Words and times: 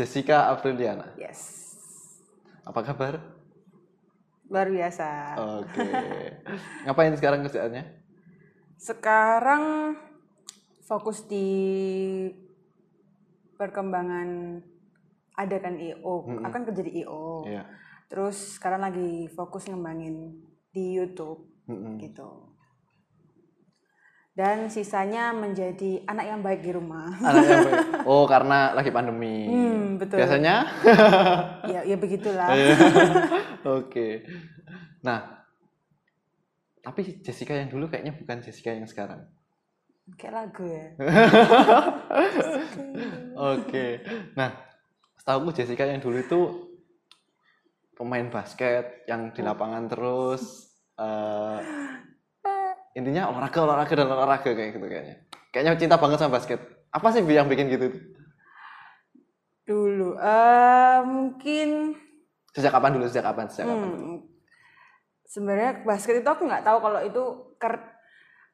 Jessica 0.00 0.48
Apriliana. 0.48 1.12
Yes. 1.20 1.76
Apa 2.64 2.80
kabar? 2.80 3.20
Luar 4.48 4.72
biasa. 4.72 5.36
Oke. 5.60 5.88
Ngapain 6.88 7.12
sekarang 7.20 7.44
kerjaannya? 7.44 7.84
Sekarang 8.80 9.92
fokus 10.88 11.28
di 11.28 11.44
perkembangan 13.60 14.64
ada 15.36 15.56
kan 15.60 15.76
IO. 15.76 16.24
Mm-mm. 16.24 16.48
Akan 16.48 16.64
kerja 16.64 16.80
di 16.80 17.04
IO. 17.04 17.44
Iya. 17.44 17.68
Terus 18.08 18.56
sekarang 18.56 18.80
lagi 18.80 19.28
fokus 19.36 19.68
ngembangin 19.68 20.32
di 20.72 20.96
YouTube 20.96 21.44
Mm-mm. 21.68 22.00
gitu. 22.00 22.49
Dan 24.40 24.72
sisanya 24.72 25.36
menjadi 25.36 26.00
anak 26.08 26.24
yang 26.24 26.40
baik 26.40 26.64
di 26.64 26.72
rumah. 26.72 27.12
Anak 27.20 27.44
yang 27.44 27.66
baik. 27.68 27.84
Oh, 28.08 28.24
karena 28.24 28.72
lagi 28.72 28.88
pandemi. 28.88 29.52
Hmm, 29.52 30.00
betul. 30.00 30.16
Biasanya? 30.16 30.64
ya, 31.68 31.80
ya 31.84 31.96
begitulah. 32.00 32.48
Oke. 33.84 34.24
Nah, 35.04 35.44
tapi 36.80 37.20
Jessica 37.20 37.52
yang 37.52 37.68
dulu 37.68 37.92
kayaknya 37.92 38.16
bukan 38.16 38.40
Jessica 38.40 38.72
yang 38.72 38.88
sekarang. 38.88 39.28
Kayak 40.16 40.32
lagu 40.32 40.64
ya. 40.64 40.88
Oke. 43.60 44.00
Nah, 44.40 44.56
setahu 45.20 45.52
Jessica 45.52 45.84
yang 45.84 46.00
dulu 46.00 46.16
itu 46.16 46.40
pemain 47.92 48.24
basket 48.32 49.04
yang 49.04 49.36
di 49.36 49.44
lapangan 49.44 49.84
terus 49.84 50.72
eh, 50.96 51.60
intinya 52.94 53.30
olahraga 53.30 53.58
olahraga 53.62 53.94
dan 53.94 54.08
olahraga 54.10 54.50
kayak 54.50 54.70
gitu 54.74 54.86
kayaknya. 54.86 55.16
Kayaknya 55.50 55.78
cinta 55.78 55.96
banget 55.98 56.18
sama 56.18 56.38
basket. 56.38 56.60
Apa 56.90 57.14
sih 57.14 57.22
yang 57.22 57.46
bikin 57.46 57.70
gitu? 57.70 57.88
Dulu, 59.66 60.18
eh 60.18 60.98
mungkin 61.06 61.94
Sejak 62.50 62.74
kapan 62.74 62.98
dulu? 62.98 63.06
Sejak 63.06 63.30
kapan? 63.30 63.46
Sejak 63.46 63.70
kapan? 63.70 63.90
Hmm, 63.94 64.18
sebenarnya 65.22 65.86
basket 65.86 66.18
itu 66.18 66.26
aku 66.26 66.42
nggak 66.50 66.66
tahu 66.66 66.78
kalau 66.82 67.00
itu 67.06 67.22
ker- 67.62 67.94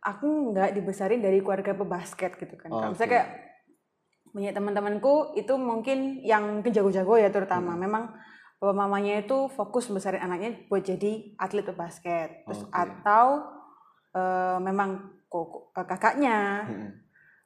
aku 0.05 0.53
nggak 0.53 0.77
dibesarin 0.77 1.25
dari 1.25 1.41
keluarga 1.41 1.73
pebasket 1.73 2.37
gitu 2.37 2.55
kan. 2.61 2.69
Kalau 2.69 2.93
Oke. 2.93 3.00
Misalnya 3.00 3.12
kayak 3.17 3.28
banyak 4.37 4.53
teman-temanku 4.53 5.15
itu 5.41 5.56
mungkin 5.56 6.21
yang 6.21 6.61
mungkin 6.61 6.77
jago-jago 6.77 7.17
ya 7.17 7.33
terutama. 7.33 7.73
Hmm. 7.73 7.81
Memang 7.81 8.05
bapak 8.61 8.77
mamanya 8.77 9.25
itu 9.25 9.48
fokus 9.48 9.89
besarin 9.89 10.21
anaknya 10.21 10.69
buat 10.69 10.84
jadi 10.84 11.33
atlet 11.41 11.65
pebasket. 11.65 12.45
Terus 12.45 12.69
Oke. 12.69 12.77
atau 12.77 13.56
eh, 14.17 14.59
memang 14.64 14.89
kok 15.28 15.77
kakaknya, 15.77 16.64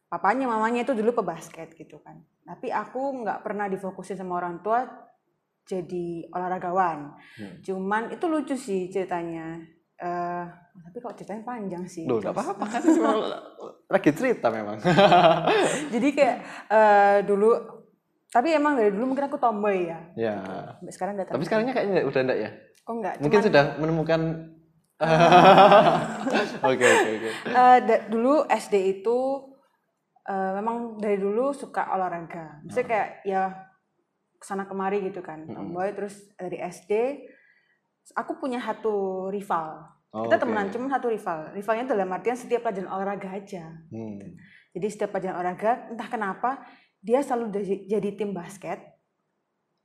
papanya, 0.07 0.47
mamanya 0.47 0.87
itu 0.87 0.95
dulu 0.95 1.23
pebasket 1.23 1.75
gitu 1.75 1.99
kan. 2.03 2.23
Tapi 2.47 2.71
aku 2.71 3.27
nggak 3.27 3.43
pernah 3.43 3.67
difokusin 3.67 4.19
sama 4.19 4.39
orang 4.39 4.63
tua 4.63 4.87
jadi 5.67 6.27
olahragawan. 6.35 7.15
Hmm. 7.39 7.57
Cuman 7.63 8.03
itu 8.11 8.25
lucu 8.27 8.55
sih 8.59 8.91
ceritanya. 8.91 9.63
Eh, 10.01 10.45
tapi 10.81 10.97
kok 10.99 11.15
ceritanya 11.15 11.45
panjang 11.45 11.85
sih. 11.87 12.09
Loh, 12.09 12.19
nggak 12.19 12.35
apa-apa 12.35 12.65
kan 12.67 12.81
cuma 12.97 13.13
lagi 13.87 14.11
cerita 14.11 14.51
memang. 14.51 14.81
Jadi 15.95 16.09
kayak 16.11 16.37
eh, 16.73 17.19
dulu, 17.23 17.55
tapi 18.33 18.55
emang 18.57 18.81
dari 18.81 18.91
dulu 18.91 19.15
mungkin 19.15 19.31
aku 19.31 19.39
tomboy 19.39 19.87
ya. 19.87 20.01
ya. 20.19 20.37
Sampai 20.81 20.93
sekarang 20.95 21.13
udah 21.21 21.27
Tapi 21.31 21.45
sekarangnya 21.47 21.75
kayaknya 21.77 22.03
udah 22.03 22.21
enggak 22.25 22.41
ya? 22.41 22.51
kok 22.81 22.95
enggak? 22.97 23.15
Mungkin 23.23 23.39
Cuman, 23.39 23.49
sudah 23.53 23.65
menemukan 23.79 24.21
Oke 26.61 26.85
oke 26.85 27.09
oke. 27.17 27.29
eh, 27.49 27.79
dulu 28.07 28.45
SD 28.47 29.01
itu 29.01 29.19
eh, 30.23 30.53
memang 30.55 31.01
dari 31.01 31.17
dulu 31.17 31.51
suka 31.51 31.89
olahraga. 31.91 32.61
Misalnya 32.63 32.85
Hmm. 32.85 32.93
kayak 32.93 33.09
ya 33.25 33.43
ke 34.37 34.45
sana 34.45 34.65
kemari 34.65 35.01
gitu 35.03 35.21
kan, 35.21 35.45
tomboy. 35.47 35.93
Terus 35.93 36.33
dari 36.33 36.61
SD, 36.61 36.93
aku 38.13 38.37
punya 38.37 38.61
satu 38.61 39.29
rival. 39.29 39.85
Oh, 40.11 40.27
Kita 40.27 40.37
oke. 40.37 40.43
temenan, 40.43 40.69
cuma 40.69 40.91
satu 40.91 41.07
rival. 41.07 41.55
Rivalnya 41.55 41.85
itu 41.85 41.93
dalam 41.95 42.11
artian 42.11 42.35
setiap 42.35 42.67
pelajaran 42.67 42.91
olahraga 42.91 43.29
aja. 43.31 43.65
Hmm. 43.89 44.19
Jadi 44.71 44.87
setiap 44.87 45.11
pelajaran 45.13 45.39
olahraga, 45.39 45.73
entah 45.89 46.09
kenapa 46.09 46.51
dia 46.99 47.23
selalu 47.23 47.57
jadi, 47.87 48.09
tim 48.13 48.33
basket, 48.33 48.81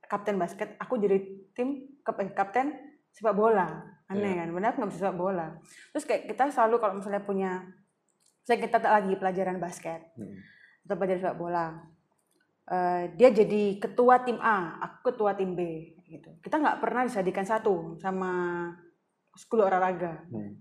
kapten 0.04 0.36
basket. 0.36 0.74
Aku 0.78 0.98
jadi 0.98 1.16
tim 1.52 1.96
kap- 2.02 2.34
kapten 2.34 2.74
sepak 3.10 3.32
bola. 3.32 3.95
Aneh 4.06 4.32
Iya. 4.32 4.38
kan? 4.40 4.48
Benar 4.54 4.68
aku 4.70 4.78
nggak 4.80 4.90
bisa 4.90 5.00
sepak 5.02 5.16
bola. 5.16 5.46
Terus 5.90 6.04
kayak 6.04 6.22
kita 6.30 6.42
selalu 6.48 6.76
kalau 6.78 6.94
misalnya 6.94 7.22
punya, 7.22 7.50
saya 8.42 8.58
kita 8.58 8.78
tak 8.78 8.92
lagi 8.92 9.14
pelajaran 9.14 9.58
basket 9.58 10.00
Hmm. 10.14 10.38
atau 10.86 10.94
pelajaran 10.94 11.20
sepak 11.20 11.38
bola, 11.38 11.66
eh, 12.66 13.02
dia 13.14 13.28
jadi 13.30 13.62
ketua 13.76 14.22
tim 14.22 14.38
A, 14.38 14.78
aku 14.80 15.10
ketua 15.10 15.34
tim 15.34 15.52
B. 15.52 15.60
Gitu. 16.06 16.30
Kita 16.38 16.56
nggak 16.56 16.78
pernah 16.78 17.02
disadikan 17.02 17.42
satu 17.42 17.98
sama 17.98 18.30
sekolah 19.34 19.66
olahraga 19.66 20.22
Hmm. 20.30 20.54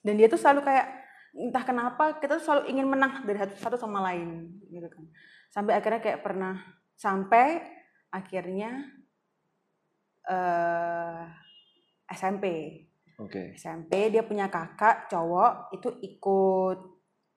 dan 0.00 0.14
dia 0.14 0.30
tuh 0.30 0.38
selalu 0.38 0.62
kayak 0.64 0.86
entah 1.34 1.60
kenapa 1.60 2.16
kita 2.16 2.38
tuh 2.38 2.44
selalu 2.46 2.62
ingin 2.72 2.86
menang 2.88 3.20
dari 3.22 3.36
satu, 3.36 3.54
satu 3.58 3.76
sama 3.76 4.00
lain 4.00 4.48
gitu 4.64 4.88
kan 4.88 5.04
sampai 5.50 5.76
akhirnya 5.76 6.00
kayak 6.00 6.24
pernah 6.24 6.56
sampai 6.96 7.60
akhirnya 8.08 8.80
eh 10.24 11.22
SMP 12.08 12.44
Oke. 13.18 13.52
SMP 13.52 14.08
dia 14.08 14.22
punya 14.22 14.46
kakak 14.46 15.08
cowok 15.08 15.72
itu 15.72 15.88
ikut 16.00 16.78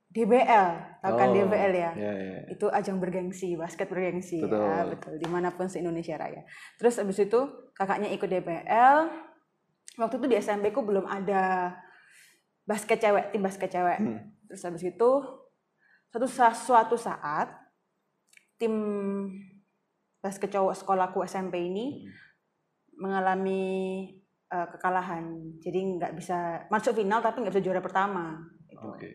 DBL 0.08 0.68
tahu 1.00 1.14
kan 1.16 1.28
Oh, 1.28 1.34
DBL 1.34 1.74
ya 1.74 1.92
Iya 1.94 2.14
iya. 2.14 2.40
itu 2.48 2.68
ajang 2.68 3.00
bergengsi 3.00 3.56
basket 3.56 3.88
bergengsi 3.88 4.38
ya 4.38 4.46
Betul. 4.46 4.92
betul 4.92 5.14
di 5.18 5.28
mana 5.28 5.50
pun 5.50 5.66
se 5.66 5.80
Indonesia 5.80 6.16
Raya 6.16 6.44
terus 6.76 6.96
abis 6.96 7.22
itu 7.22 7.40
kakaknya 7.72 8.08
ikut 8.10 8.28
DBL 8.28 8.98
waktu 9.98 10.16
itu 10.16 10.28
di 10.28 10.36
SMP 10.38 10.70
ku 10.70 10.82
belum 10.82 11.04
ada 11.04 11.74
basket 12.62 13.00
cewek 13.00 13.32
tim 13.32 13.42
basket 13.42 13.70
cewek 13.70 13.98
Hmm. 13.98 14.20
terus 14.46 14.62
abis 14.62 14.84
itu 14.86 15.12
suatu 16.08 16.28
sa- 16.28 16.52
suatu 16.54 16.96
saat 16.96 17.48
tim 18.56 18.76
basket 20.20 20.52
cowok 20.52 20.76
sekolahku 20.76 21.24
SMP 21.24 21.66
ini 21.66 22.04
Hmm. 22.04 22.12
mengalami 23.00 23.64
eh, 24.52 24.68
kekalahan 24.70 25.24
jadi 25.58 25.80
nggak 25.96 26.14
bisa 26.14 26.38
masuk 26.68 26.94
final 26.94 27.20
tapi 27.20 27.40
nggak 27.40 27.54
bisa 27.54 27.64
juara 27.64 27.80
pertama 27.80 28.36
gitu 28.68 28.84
Oke. 28.86 29.10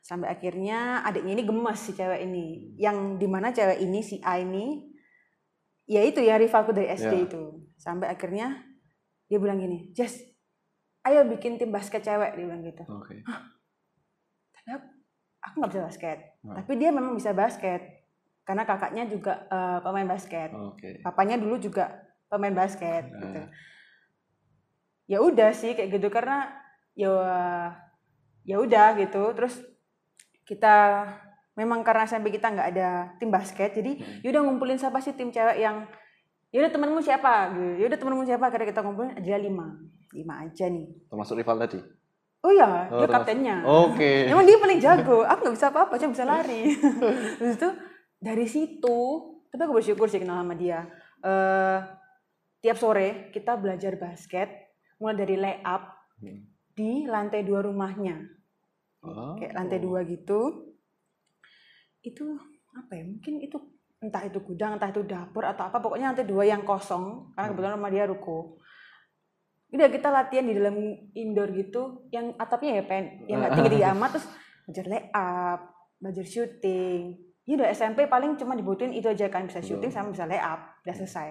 sampai 0.00 0.30
akhirnya 0.30 0.78
adiknya 1.02 1.32
ini 1.34 1.44
gemes 1.44 1.80
si 1.80 1.92
cewek 1.92 2.22
ini 2.22 2.46
Hmm. 2.46 2.62
yang 2.76 2.96
di 3.16 3.26
mana 3.26 3.50
cewek 3.50 3.78
ini 3.78 3.98
si 4.00 4.22
A 4.22 4.38
ini 4.38 4.86
ya 5.84 6.00
itu 6.00 6.18
ya 6.18 6.34
rivalku 6.34 6.70
dari 6.70 6.86
SD 6.88 7.12
Ya. 7.12 7.26
itu 7.26 7.42
sampai 7.74 8.06
akhirnya 8.08 8.62
dia 9.24 9.36
bilang 9.36 9.58
gini 9.58 9.90
Jess 9.90 10.22
ayo 11.02 11.22
bikin 11.24 11.54
tim 11.54 11.68
basket 11.68 12.00
cewek 12.00 12.32
dia 12.32 12.44
bilang 12.44 12.62
gitu 12.62 12.82
Oke. 12.88 13.22
tapi 14.52 14.68
aku, 14.72 14.86
aku 15.40 15.54
nggak 15.56 15.72
bisa 15.72 15.82
basket 15.84 16.18
Nah. 16.40 16.54
tapi 16.56 16.72
dia 16.76 16.90
memang 16.90 17.12
bisa 17.12 17.30
basket 17.32 17.82
karena 18.42 18.62
kakaknya 18.62 19.02
juga 19.04 19.46
eh, 19.46 19.78
pemain 19.80 20.06
basket 20.06 20.50
Oke. 20.52 21.02
papanya 21.02 21.34
dulu 21.34 21.58
juga 21.58 21.90
pemain 22.26 22.54
basket 22.56 23.04
Nah. 23.04 23.18
gitu 23.20 23.42
ya 25.06 25.18
udah 25.18 25.50
sih 25.50 25.72
kayak 25.72 25.90
gitu 25.92 26.08
karena 26.08 26.50
ya 26.92 27.12
ya 28.42 28.56
udah 28.56 28.94
gitu 28.96 29.32
terus 29.32 29.54
kita 30.42 31.06
memang 31.52 31.80
karena 31.80 32.04
SMP 32.04 32.30
kita 32.30 32.48
nggak 32.48 32.68
ada 32.70 32.88
tim 33.16 33.28
basket 33.28 33.72
jadi 33.72 33.92
Hmm. 33.92 34.18
yaudah 34.22 34.40
ngumpulin 34.42 34.76
siapa 34.76 34.98
sih 34.98 35.12
tim 35.12 35.28
cewek 35.28 35.58
yang 35.58 35.86
yaudah 36.50 36.68
temenmu 36.68 37.00
siapa 37.00 37.50
gitu 37.50 37.80
yaudah 37.80 37.96
temenmu 37.96 38.22
siapa 38.22 38.44
akhirnya 38.44 38.68
kita 38.68 38.80
ngumpulin 38.80 39.14
ada 39.14 39.36
lima 39.36 39.66
lima 40.12 40.34
aja 40.40 40.66
nih 40.66 40.86
Termasuk 41.06 41.34
rival 41.34 41.58
tadi. 41.58 41.78
oh 42.40 42.52
ya 42.52 42.86
Oh, 42.88 42.98
dia 42.98 43.08
kaptennya 43.08 43.56
Oke. 43.64 44.10
Emang 44.30 44.42
dia 44.42 44.54
paling 44.56 44.78
jago. 44.78 45.22
Aku 45.22 45.40
nggak 45.42 45.56
bisa 45.56 45.68
apa-apa, 45.68 45.98
cuma 45.98 46.12
bisa 46.12 46.22
lari. 46.24 46.70
Terus 47.38 47.58
itu 47.58 47.68
dari 48.16 48.46
situ, 48.46 48.98
tapi 49.48 49.60
aku 49.60 49.74
bersyukur 49.74 50.06
sih 50.06 50.18
kenal 50.18 50.40
sama 50.40 50.54
dia. 50.54 50.86
Eh 51.20 51.78
tiap 52.60 52.78
sore 52.78 53.28
kita 53.30 53.58
belajar 53.58 53.98
basket, 53.98 54.46
mulai 54.96 55.16
dari 55.16 55.36
layup 55.36 55.82
Hmm. 56.16 56.40
di 56.72 57.04
lantai 57.04 57.44
dua 57.44 57.60
rumahnya, 57.60 58.16
Oh. 59.04 59.36
kayak 59.36 59.52
lantai 59.52 59.78
dua 59.78 60.00
gitu. 60.04 60.72
Itu 62.00 62.36
apa 62.72 62.96
ya? 62.96 63.04
Mungkin 63.04 63.40
itu 63.40 63.56
entah 63.96 64.24
itu 64.24 64.40
gudang, 64.40 64.76
entah 64.76 64.88
itu 64.88 65.04
dapur 65.04 65.44
atau 65.44 65.68
apa. 65.68 65.76
Pokoknya 65.76 66.12
lantai 66.12 66.24
dua 66.24 66.44
yang 66.44 66.64
kosong, 66.64 67.32
karena 67.32 67.44
Hmm. 67.44 67.50
kebetulan 67.52 67.74
rumah 67.76 67.92
dia 67.92 68.04
ruko. 68.06 68.60
Udah 69.66 69.88
kita 69.90 70.08
latihan 70.08 70.46
di 70.46 70.54
dalam 70.54 70.76
indoor 71.12 71.50
gitu, 71.52 72.06
yang 72.08 72.32
atapnya 72.38 72.80
ya 72.80 72.84
pen, 72.86 73.26
yang 73.26 73.42
nggak 73.42 73.52
tinggi-tinggi 73.56 73.88
amat, 73.92 74.10
terus 74.16 74.26
belajar 74.64 74.84
layup, 74.86 75.60
belajar 75.98 76.24
shooting. 76.24 77.00
Ya 77.44 77.52
udah 77.54 77.68
SMP 77.70 78.06
paling 78.06 78.34
cuma 78.34 78.54
dibutuhin 78.54 78.90
itu 78.90 79.06
aja 79.06 79.26
kan 79.28 79.46
bisa 79.46 79.58
shooting 79.58 79.90
Betul. 79.90 79.96
sama 79.96 80.08
bisa 80.14 80.24
layup, 80.24 80.60
udah 80.86 80.94
selesai. 80.94 81.30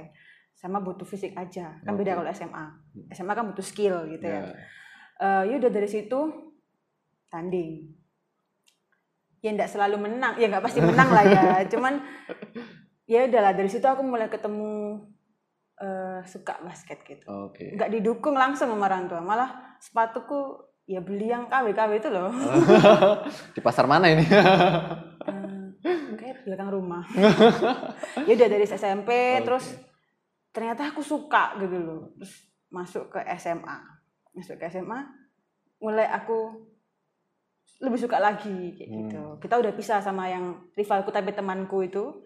Sama 0.55 0.79
butuh 0.79 1.03
fisik 1.03 1.35
aja, 1.35 1.77
kan 1.83 1.93
Oke. 1.93 2.01
beda 2.01 2.15
kalau 2.15 2.29
SMA. 2.31 2.65
SMA 3.11 3.33
kan 3.35 3.45
butuh 3.51 3.65
skill 3.65 4.07
gitu 4.07 4.25
ya. 4.25 4.39
Ya. 4.39 4.55
Eh 5.19 5.43
ya 5.51 5.55
udah 5.59 5.71
dari 5.71 5.89
situ 5.91 6.19
tanding. 7.27 7.91
Ya 9.43 9.53
nggak 9.53 9.69
selalu 9.69 10.09
menang, 10.09 10.39
ya 10.39 10.47
nggak 10.47 10.63
pasti 10.63 10.79
menang 10.81 11.11
lah 11.11 11.23
ya. 11.27 11.43
Cuman 11.75 11.99
ya 13.05 13.29
udahlah 13.29 13.53
dari 13.53 13.69
situ 13.69 13.85
aku 13.85 14.01
mulai 14.01 14.25
ketemu 14.31 15.05
eh, 15.77 16.19
suka 16.25 16.57
basket 16.65 17.05
gitu 17.05 17.25
Oke. 17.29 17.77
nggak 17.77 17.91
didukung 17.93 18.33
langsung 18.33 18.71
sama 18.71 18.89
orang 18.89 19.05
tua 19.05 19.21
malah 19.21 19.77
sepatuku 19.77 20.57
ya 20.85 21.01
beli 21.01 21.29
yang 21.29 21.49
KW-KW 21.49 21.91
itu 21.97 22.09
loh 22.13 22.29
Di 23.55 23.61
pasar 23.61 23.89
mana 23.89 24.05
ini? 24.09 24.21
Eh, 24.25 26.13
kayak 26.17 26.45
belakang 26.45 26.69
rumah 26.73 27.05
ya 28.27 28.31
udah 28.33 28.49
dari 28.49 28.65
SMP 28.65 29.09
Oke. 29.41 29.45
terus 29.45 29.65
ternyata 30.55 30.87
aku 30.87 31.03
suka 31.03 31.59
gitu 31.59 31.75
loh. 31.75 32.15
Terus 32.15 32.33
masuk 32.71 33.11
ke 33.11 33.19
SMA 33.35 33.95
masuk 34.35 34.59
ke 34.59 34.67
SMA 34.67 34.99
mulai 35.79 36.07
aku 36.07 36.67
lebih 37.79 37.99
suka 37.99 38.19
lagi 38.19 38.71
kayak 38.75 38.87
Hmm. 38.87 38.99
gitu. 39.07 39.23
Kita 39.43 39.59
udah 39.59 39.71
pisah 39.75 39.99
sama 39.99 40.31
yang 40.31 40.71
rivalku 40.75 41.11
tapi 41.11 41.35
temanku 41.35 41.83
itu. 41.83 42.23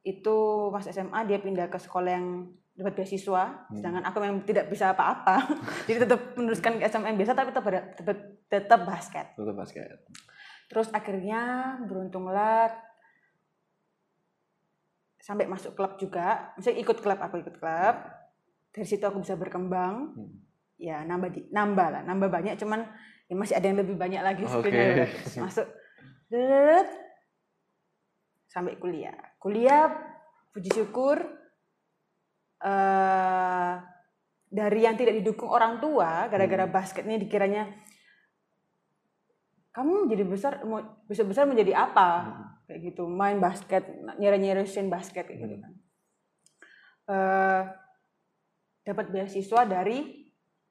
Itu 0.00 0.68
pas 0.72 0.84
SMA 0.86 1.26
dia 1.26 1.36
pindah 1.36 1.68
ke 1.68 1.76
sekolah 1.76 2.12
yang 2.12 2.48
dapat 2.76 2.92
beasiswa. 2.92 3.44
Hmm. 3.68 3.76
sedangkan 3.76 4.04
aku 4.04 4.16
memang 4.20 4.44
tidak 4.44 4.68
bisa 4.68 4.92
apa-apa. 4.92 5.36
Jadi 5.88 6.04
tetap 6.04 6.20
meneruskan 6.36 6.76
ke 6.80 6.84
SMA 6.88 7.12
yang 7.12 7.18
biasa 7.20 7.32
tapi 7.32 7.50
tetap 7.52 7.64
tetap, 7.96 8.18
tetap 8.48 8.80
basket. 8.84 9.26
Tutup 9.36 9.56
basket. 9.56 9.88
Terus 10.68 10.88
akhirnya 10.92 11.40
beruntunglah 11.84 12.72
sampai 15.26 15.50
masuk 15.50 15.74
klub 15.74 15.98
juga. 15.98 16.54
Misalnya 16.54 16.86
ikut 16.86 17.02
klub, 17.02 17.18
aku 17.18 17.42
ikut 17.42 17.58
klub. 17.58 17.96
Dari 18.70 18.86
situ 18.86 19.02
aku 19.02 19.26
bisa 19.26 19.34
berkembang. 19.34 20.14
Hmm. 20.14 20.38
Ya 20.78 21.02
nambah 21.02 21.34
di, 21.34 21.50
nambah 21.50 21.88
lah, 21.90 22.02
nambah 22.06 22.30
banyak. 22.30 22.54
Cuman 22.62 22.86
ya 23.26 23.34
masih 23.34 23.58
ada 23.58 23.66
yang 23.66 23.82
lebih 23.82 23.98
banyak 23.98 24.22
lagi 24.22 24.46
sebenarnya. 24.46 25.10
Terus 25.10 25.34
Masuk, 25.42 25.66
Deret. 26.30 26.90
sampai 28.46 28.78
kuliah. 28.78 29.18
Kuliah, 29.42 29.90
puji 30.54 30.70
syukur 30.70 31.18
eh 32.56 33.74
dari 34.46 34.80
yang 34.80 34.96
tidak 34.96 35.20
didukung 35.20 35.50
orang 35.50 35.82
tua 35.82 36.30
gara-gara 36.30 36.64
Hmm. 36.64 36.72
basket 36.72 37.04
ini 37.04 37.20
dikiranya 37.20 37.66
kamu 39.76 40.08
jadi 40.08 40.24
besar 40.24 40.64
mau 40.64 40.80
besar 41.04 41.24
besar 41.24 41.44
menjadi 41.44 41.76
apa 41.76 42.08
Hmm. 42.16 42.44
kayak 42.64 42.80
gitu 42.86 43.04
main 43.04 43.36
basket 43.36 43.84
nyere 44.16 44.36
nyeresin 44.36 44.88
basket 44.88 45.24
kayak 45.24 45.36
gitu 45.38 45.54
Hmm. 45.54 45.62
kan 45.62 45.72
Eh, 47.06 47.62
dapat 48.82 49.06
beasiswa 49.08 49.62
dari 49.62 50.26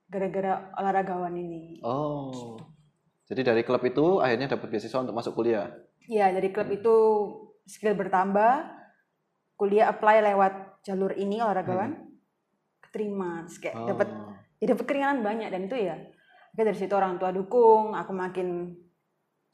gara-gara 0.06 0.76
olahragawan 0.76 1.32
ini 1.32 1.80
Oh. 1.80 2.60
Jadi 3.24 3.42
dari 3.42 3.64
klub 3.64 3.80
itu 3.82 4.20
akhirnya 4.20 4.52
dapat 4.52 4.68
beasiswa 4.68 5.00
untuk 5.00 5.16
masuk 5.16 5.34
kuliah. 5.34 5.72
ya 6.04 6.30
dari 6.30 6.52
klub 6.52 6.68
Hmm. 6.68 6.76
itu 6.76 6.96
skill 7.64 7.96
bertambah 7.96 8.68
kuliah 9.56 9.88
apply 9.88 10.22
lewat 10.24 10.54
jalur 10.84 11.16
ini 11.16 11.40
olahragawan 11.40 11.98
keterima 12.80 13.42
Terus 13.42 13.58
kayak 13.58 13.76
Oh. 13.76 13.88
dapat 13.88 14.08
ya 14.56 14.66
dapat 14.70 14.86
keringanan 14.86 15.20
banyak 15.22 15.50
dan 15.50 15.62
itu 15.64 15.78
ya 15.80 15.96
dari 16.54 16.72
situ 16.74 16.92
orang 16.92 17.16
tua 17.16 17.32
dukung 17.32 17.92
aku 17.92 18.12
makin 18.12 18.76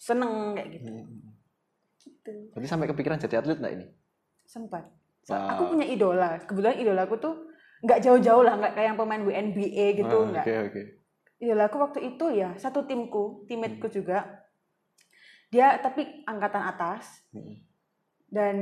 seneng 0.02 0.58
kayak 0.58 0.70
gitu 0.74 0.90
Hmm. 0.90 1.30
gitu 1.96 2.34
Berarti 2.50 2.68
sampai 2.68 2.90
kepikiran 2.90 3.22
jadi 3.22 3.36
atlet 3.38 3.62
nggak 3.62 3.74
ini? 3.76 3.86
sempat 4.44 4.90
Wow. 5.24 5.38
aku 5.48 5.64
punya 5.70 5.86
idola 5.86 6.42
kebetulan 6.42 6.76
idola 6.76 7.02
aku 7.06 7.16
tuh 7.16 7.36
nggak 7.80 8.02
jauh-jauh 8.02 8.42
lah 8.42 8.58
nggak 8.58 8.74
kayak 8.74 8.88
yang 8.90 8.98
pemain 8.98 9.22
WNBA 9.22 9.86
gitu 9.96 10.18
Ah, 10.18 10.26
nggak 10.28 10.44
Oke 10.44 10.56
oke. 10.66 10.82
idola 11.40 11.64
aku 11.66 11.78
waktu 11.78 12.00
itu 12.08 12.26
ya 12.32 12.50
satu 12.58 12.84
timku 12.84 13.46
timateku 13.46 13.86
juga 13.88 14.42
dia 15.48 15.78
tapi 15.78 16.26
angkatan 16.26 16.66
atas 16.66 17.22
Hmm. 17.30 17.62
dan 18.28 18.58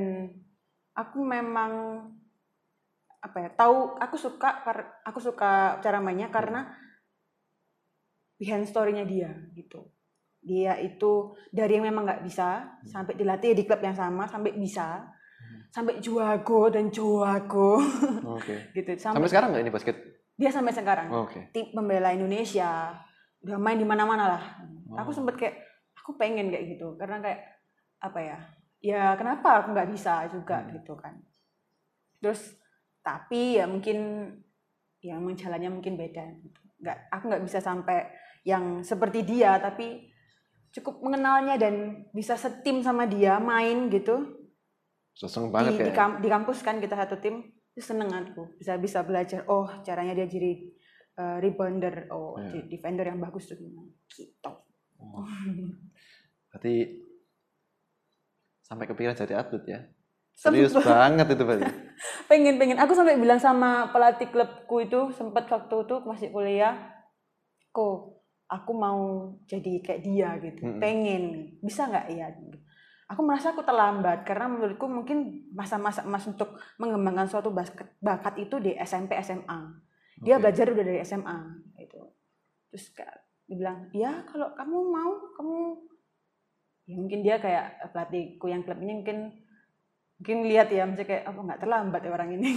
aku 0.92 1.24
memang 1.24 1.71
apa 3.19 3.38
ya 3.38 3.50
tahu 3.50 3.95
aku 3.95 4.15
suka 4.15 4.59
aku 5.01 5.19
suka 5.19 5.51
cara 5.80 6.00
mainnya 6.00 6.27
karena 6.27 6.75
behind 8.35 8.63
story-nya 8.63 9.03
dia 9.03 9.31
gitu 9.53 9.88
dia 10.39 10.74
itu 10.75 11.12
dari 11.50 11.75
yang 11.75 11.86
memang 11.86 12.03
nggak 12.03 12.24
bisa 12.24 12.63
sampai 12.81 13.13
dilatih 13.13 13.51
di 13.51 13.63
klub 13.63 13.80
yang 13.80 13.94
sama 13.94 14.24
sampai 14.24 14.56
bisa 14.56 15.03
sampai 15.69 16.00
juago 16.00 16.68
dan 16.68 16.89
juago 16.89 17.77
Oke. 18.33 18.56
gitu 18.75 18.95
Sampai 18.95 19.19
sampai, 19.19 19.30
sekarang 19.30 19.47
nggak 19.51 19.63
ini 19.63 19.71
basket? 19.71 19.95
dia 20.33 20.50
sampai 20.50 20.71
sekarang 20.71 21.07
Oke. 21.13 21.51
tim 21.51 21.69
pembela 21.69 22.09
Indonesia 22.09 22.95
udah 23.39 23.57
main 23.57 23.75
di 23.75 23.83
mana-mana 23.83 24.25
lah 24.30 24.44
aku 24.95 25.12
Oh. 25.12 25.15
sempet 25.15 25.36
kayak 25.36 25.56
aku 25.94 26.15
pengen 26.15 26.50
kayak 26.50 26.74
gitu 26.74 26.95
karena 26.95 27.19
kayak 27.19 27.39
apa 28.00 28.19
ya 28.19 28.38
ya 28.80 29.03
kenapa 29.13 29.62
aku 29.62 29.75
nggak 29.75 29.92
bisa 29.92 30.24
juga 30.27 30.63
Hmm. 30.63 30.71
gitu 30.74 30.95
kan 30.95 31.19
terus 32.18 32.56
tapi 33.00 33.56
ya 33.56 33.68
mungkin 33.68 34.31
ya 35.00 35.15
emang 35.15 35.35
jalannya 35.35 35.69
mungkin 35.69 35.95
beda 35.95 36.24
gitu. 36.39 36.59
nggak 36.80 36.97
aku 37.12 37.24
nggak 37.27 37.44
bisa 37.44 37.59
sampai 37.59 38.07
yang 38.44 38.80
seperti 38.81 39.21
dia 39.21 39.59
tapi 39.59 40.07
cukup 40.69 41.01
mengenalnya 41.01 41.56
dan 41.57 42.06
bisa 42.13 42.38
setim 42.38 42.81
sama 42.81 43.10
dia 43.10 43.38
main 43.42 43.89
gitu 43.89 44.38
Seseng 45.13 45.50
di, 45.50 45.54
banget 45.54 45.71
di, 45.74 45.77
kayak. 45.81 45.95
kam- 45.98 46.19
di 46.21 46.30
kampus 46.30 46.62
kan 46.62 46.77
kita 46.77 46.95
satu 46.95 47.18
tim 47.19 47.42
itu 47.74 47.81
seneng 47.81 48.10
aku 48.12 48.56
bisa 48.57 48.77
bisa 48.77 49.01
belajar 49.04 49.45
oh 49.50 49.68
caranya 49.81 50.13
dia 50.13 50.27
jadi 50.30 50.51
uh, 51.18 51.38
rebounder 51.39 52.07
oh 52.13 52.38
di- 52.38 52.68
defender 52.69 53.07
yang 53.07 53.19
bagus 53.19 53.50
tuh 53.50 53.57
gimana 53.57 53.89
gitu 54.10 54.51
Oh. 55.00 55.24
Berarti 56.51 56.75
sampai 58.60 58.83
kepikiran 58.83 59.16
jadi 59.16 59.39
atlet 59.39 59.63
ya? 59.63 59.80
Serius 60.36 60.75
Sempet. 60.75 60.92
banget 60.92 61.27
itu 61.36 61.44
berarti. 61.44 61.63
pengen 62.31 62.60
pengen 62.60 62.80
aku 62.80 62.92
sampai 62.95 63.16
bilang 63.16 63.39
sama 63.39 63.92
pelatih 63.95 64.27
klubku 64.27 64.83
itu 64.83 65.12
sempat 65.16 65.48
waktu 65.48 65.88
itu 65.88 65.95
masih 66.04 66.27
kuliah 66.31 66.75
kok 67.71 68.19
aku 68.49 68.71
mau 68.73 69.31
jadi 69.45 69.79
kayak 69.85 70.01
dia 70.01 70.29
gitu 70.41 70.65
Mm-mm. 70.65 70.81
pengen. 70.81 71.23
Bisa 71.61 71.85
nggak? 71.85 72.05
Ya 72.11 72.33
aku 73.09 73.21
merasa 73.25 73.53
aku 73.53 73.65
terlambat 73.65 74.21
karena 74.21 74.45
menurutku 74.45 74.85
mungkin 74.85 75.49
masa-masa 75.49 76.05
emas 76.05 76.29
untuk 76.29 76.61
mengembangkan 76.77 77.25
suatu 77.25 77.49
basket 77.49 77.97
bakat 77.97 78.37
itu 78.37 78.61
di 78.61 78.77
SMP 78.77 79.18
SMA 79.25 79.89
dia 80.21 80.35
Oke. 80.37 80.45
belajar 80.45 80.65
udah 80.69 80.85
dari 80.85 80.99
SMA 81.01 81.37
gitu. 81.79 82.01
Terus 82.69 82.85
kayak 82.94 83.18
dibilang 83.49 83.89
ya 83.97 84.21
kalau 84.29 84.53
kamu 84.53 84.77
mau 84.94 85.11
kamu 85.33 85.57
ya 86.85 86.95
mungkin 87.01 87.19
dia 87.25 87.35
kayak 87.41 87.89
pelatihku 87.89 88.45
yang 88.45 88.61
klub 88.61 88.77
ini 88.77 89.01
mungkin 89.01 89.18
mungkin 90.21 90.37
lihat 90.45 90.69
ya 90.69 90.85
misalnya 90.85 91.09
kayak 91.09 91.23
apa 91.25 91.39
nggak 91.49 91.61
terlambat 91.65 92.01
ya 92.06 92.11
orang 92.13 92.29
ini. 92.37 92.49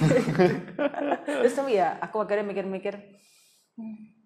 Terus 1.40 1.54
tapi 1.56 1.80
ya 1.80 1.96
aku 1.96 2.20
akhirnya 2.20 2.44
mikir-mikir 2.44 2.92
hmm, 3.80 4.21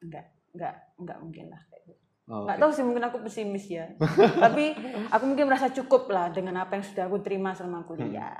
enggak 0.00 0.26
enggak 0.54 0.74
enggak 0.96 1.18
mungkin 1.20 1.46
lah 1.50 1.62
kayak 1.68 1.82
gitu. 1.86 2.02
Oh, 2.28 2.44
nggak 2.44 2.56
oke. 2.56 2.62
tahu 2.64 2.70
sih 2.76 2.84
mungkin 2.84 3.04
aku 3.08 3.16
pesimis 3.24 3.64
ya 3.66 3.88
tapi 4.44 4.76
aku 5.08 5.24
mungkin 5.24 5.48
merasa 5.48 5.72
cukup 5.72 6.12
lah 6.12 6.28
dengan 6.28 6.60
apa 6.60 6.76
yang 6.76 6.84
sudah 6.84 7.08
aku 7.08 7.24
terima 7.24 7.56
selama 7.56 7.88
kuliah 7.88 8.36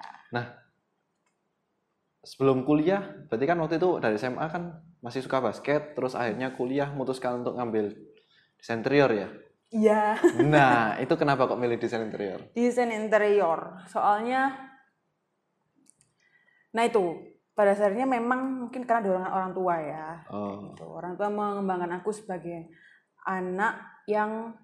Sebelum 2.18 2.66
kuliah, 2.66 3.00
berarti 3.30 3.46
kan 3.48 3.56
waktu 3.56 3.80
itu 3.80 4.02
dari 4.02 4.18
SMA 4.20 4.42
kan 4.52 4.76
masih 5.00 5.24
suka 5.24 5.40
basket, 5.40 5.96
terus 5.96 6.12
akhirnya 6.12 6.52
kuliah 6.52 6.90
memutuskan 6.92 7.40
untuk 7.40 7.56
ngambil 7.56 7.94
desain 8.58 8.82
interior 8.82 9.08
ya. 9.08 9.28
iya 9.70 10.18
Nah, 10.44 10.98
itu 11.00 11.14
kenapa 11.16 11.48
kok 11.48 11.56
milih 11.56 11.80
desain 11.80 12.04
interior? 12.04 12.42
desain 12.52 12.90
interior 12.92 13.80
soalnya 13.88 14.52
nah 16.68 16.84
itu 16.84 17.00
pada 17.58 17.74
dasarnya 17.74 18.06
memang 18.06 18.70
mungkin 18.70 18.86
karena 18.86 19.02
dorongan 19.02 19.32
orang 19.34 19.50
tua 19.50 19.74
ya 19.82 20.08
Oh, 20.30 20.62
gitu. 20.62 20.86
orang 20.86 21.18
tua 21.18 21.26
mengembangkan 21.26 21.98
aku 21.98 22.14
sebagai 22.14 22.70
anak 23.26 23.74
yang 24.06 24.54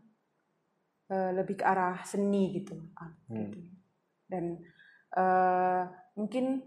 eh, 1.10 1.30
lebih 1.34 1.58
ke 1.58 1.64
arah 1.66 2.00
seni 2.06 2.54
gitu, 2.54 2.78
ah, 2.96 3.10
Hmm. 3.28 3.50
gitu. 3.50 3.58
dan 4.30 4.44
eh, 5.12 5.82
mungkin 6.14 6.62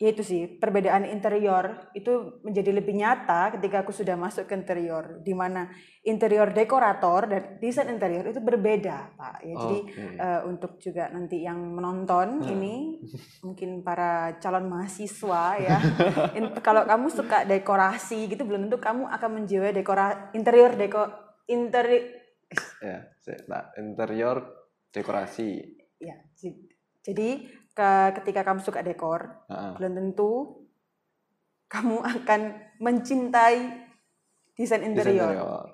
ya 0.00 0.08
itu 0.08 0.24
sih 0.24 0.56
perbedaan 0.56 1.04
interior 1.04 1.92
itu 1.92 2.40
menjadi 2.40 2.72
lebih 2.72 2.96
nyata 2.96 3.52
ketika 3.52 3.84
aku 3.84 3.92
sudah 3.92 4.16
masuk 4.16 4.48
ke 4.48 4.56
interior 4.56 5.20
di 5.20 5.36
mana 5.36 5.68
interior 6.00 6.48
dekorator 6.48 7.28
dan 7.28 7.42
desain 7.60 7.84
interior 7.86 8.24
itu 8.24 8.40
berbeda 8.40 9.12
pak 9.12 9.44
ya 9.44 9.54
jadi 9.54 9.78
oke. 9.84 10.16
eh, 10.16 10.40
untuk 10.48 10.80
juga 10.80 11.12
nanti 11.12 11.44
yang 11.44 11.60
menonton 11.76 12.40
Hmm. 12.40 12.48
ini 12.48 12.96
mungkin 13.46 13.84
para 13.84 14.40
calon 14.40 14.72
mahasiswa 14.72 15.44
ya 15.60 15.76
In- 16.40 16.56
kalau 16.58 16.88
kamu 16.88 17.12
suka 17.12 17.44
dekorasi 17.44 18.24
gitu 18.24 18.48
belum 18.48 18.66
tentu 18.66 18.80
kamu 18.80 19.04
akan 19.04 19.30
menjiwai 19.36 19.76
dekora 19.76 20.32
interior 20.32 20.72
deko 20.72 21.04
interi 21.44 22.16
Ya, 22.80 23.04
nah, 23.46 23.68
interior 23.76 24.42
dekorasi. 24.90 25.60
ya 26.00 26.16
jadi 27.00 27.46
ke- 27.80 28.12
ketika 28.20 28.44
kamu 28.44 28.60
suka 28.60 28.84
dekor 28.84 29.40
Heeh. 29.48 29.72
belum 29.80 29.92
tentu 29.96 30.60
kamu 31.66 31.96
akan 32.04 32.40
mencintai 32.76 33.58
desain 34.52 34.84
interior 34.84 35.32
interior. 35.32 35.64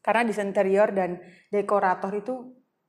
karena 0.00 0.22
desain 0.24 0.48
interior 0.48 0.88
dan 0.88 1.20
dekorator 1.52 2.14
itu 2.16 2.34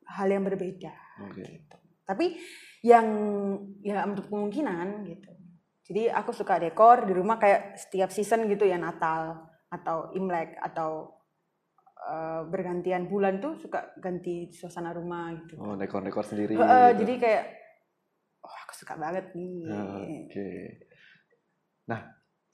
hal 0.07 0.31
yang 0.31 0.47
berbeda 0.47 0.93
Oke. 1.27 1.43
gitu. 1.43 1.75
Tapi 2.07 2.39
yang 2.85 3.07
ya 3.83 4.07
untuk 4.07 4.31
kemungkinan 4.31 5.03
gitu. 5.03 5.31
Jadi 5.83 6.07
aku 6.07 6.31
suka 6.31 6.55
dekor 6.55 7.03
di 7.03 7.11
rumah 7.11 7.35
kayak 7.35 7.75
setiap 7.75 8.07
season 8.07 8.47
gitu 8.47 8.63
ya 8.63 8.79
Natal 8.79 9.43
atau 9.67 10.15
Imlek 10.15 10.55
atau 10.61 11.19
eh, 11.97 12.41
bergantian 12.47 13.09
bulan 13.09 13.43
tuh 13.43 13.59
suka 13.59 13.97
ganti 13.99 14.47
suasana 14.53 14.93
rumah 14.93 15.35
gitu. 15.43 15.59
Oh, 15.59 15.75
dekor-dekor 15.75 16.23
sendiri. 16.23 16.55
Eh, 16.55 16.61
gitu. 16.61 17.03
Jadi 17.03 17.13
kayak 17.19 17.43
oh 18.47 18.57
aku 18.63 18.73
suka 18.73 18.95
banget 18.95 19.35
nih. 19.35 19.67
Oke. 20.23 20.49
Nah, 21.91 21.99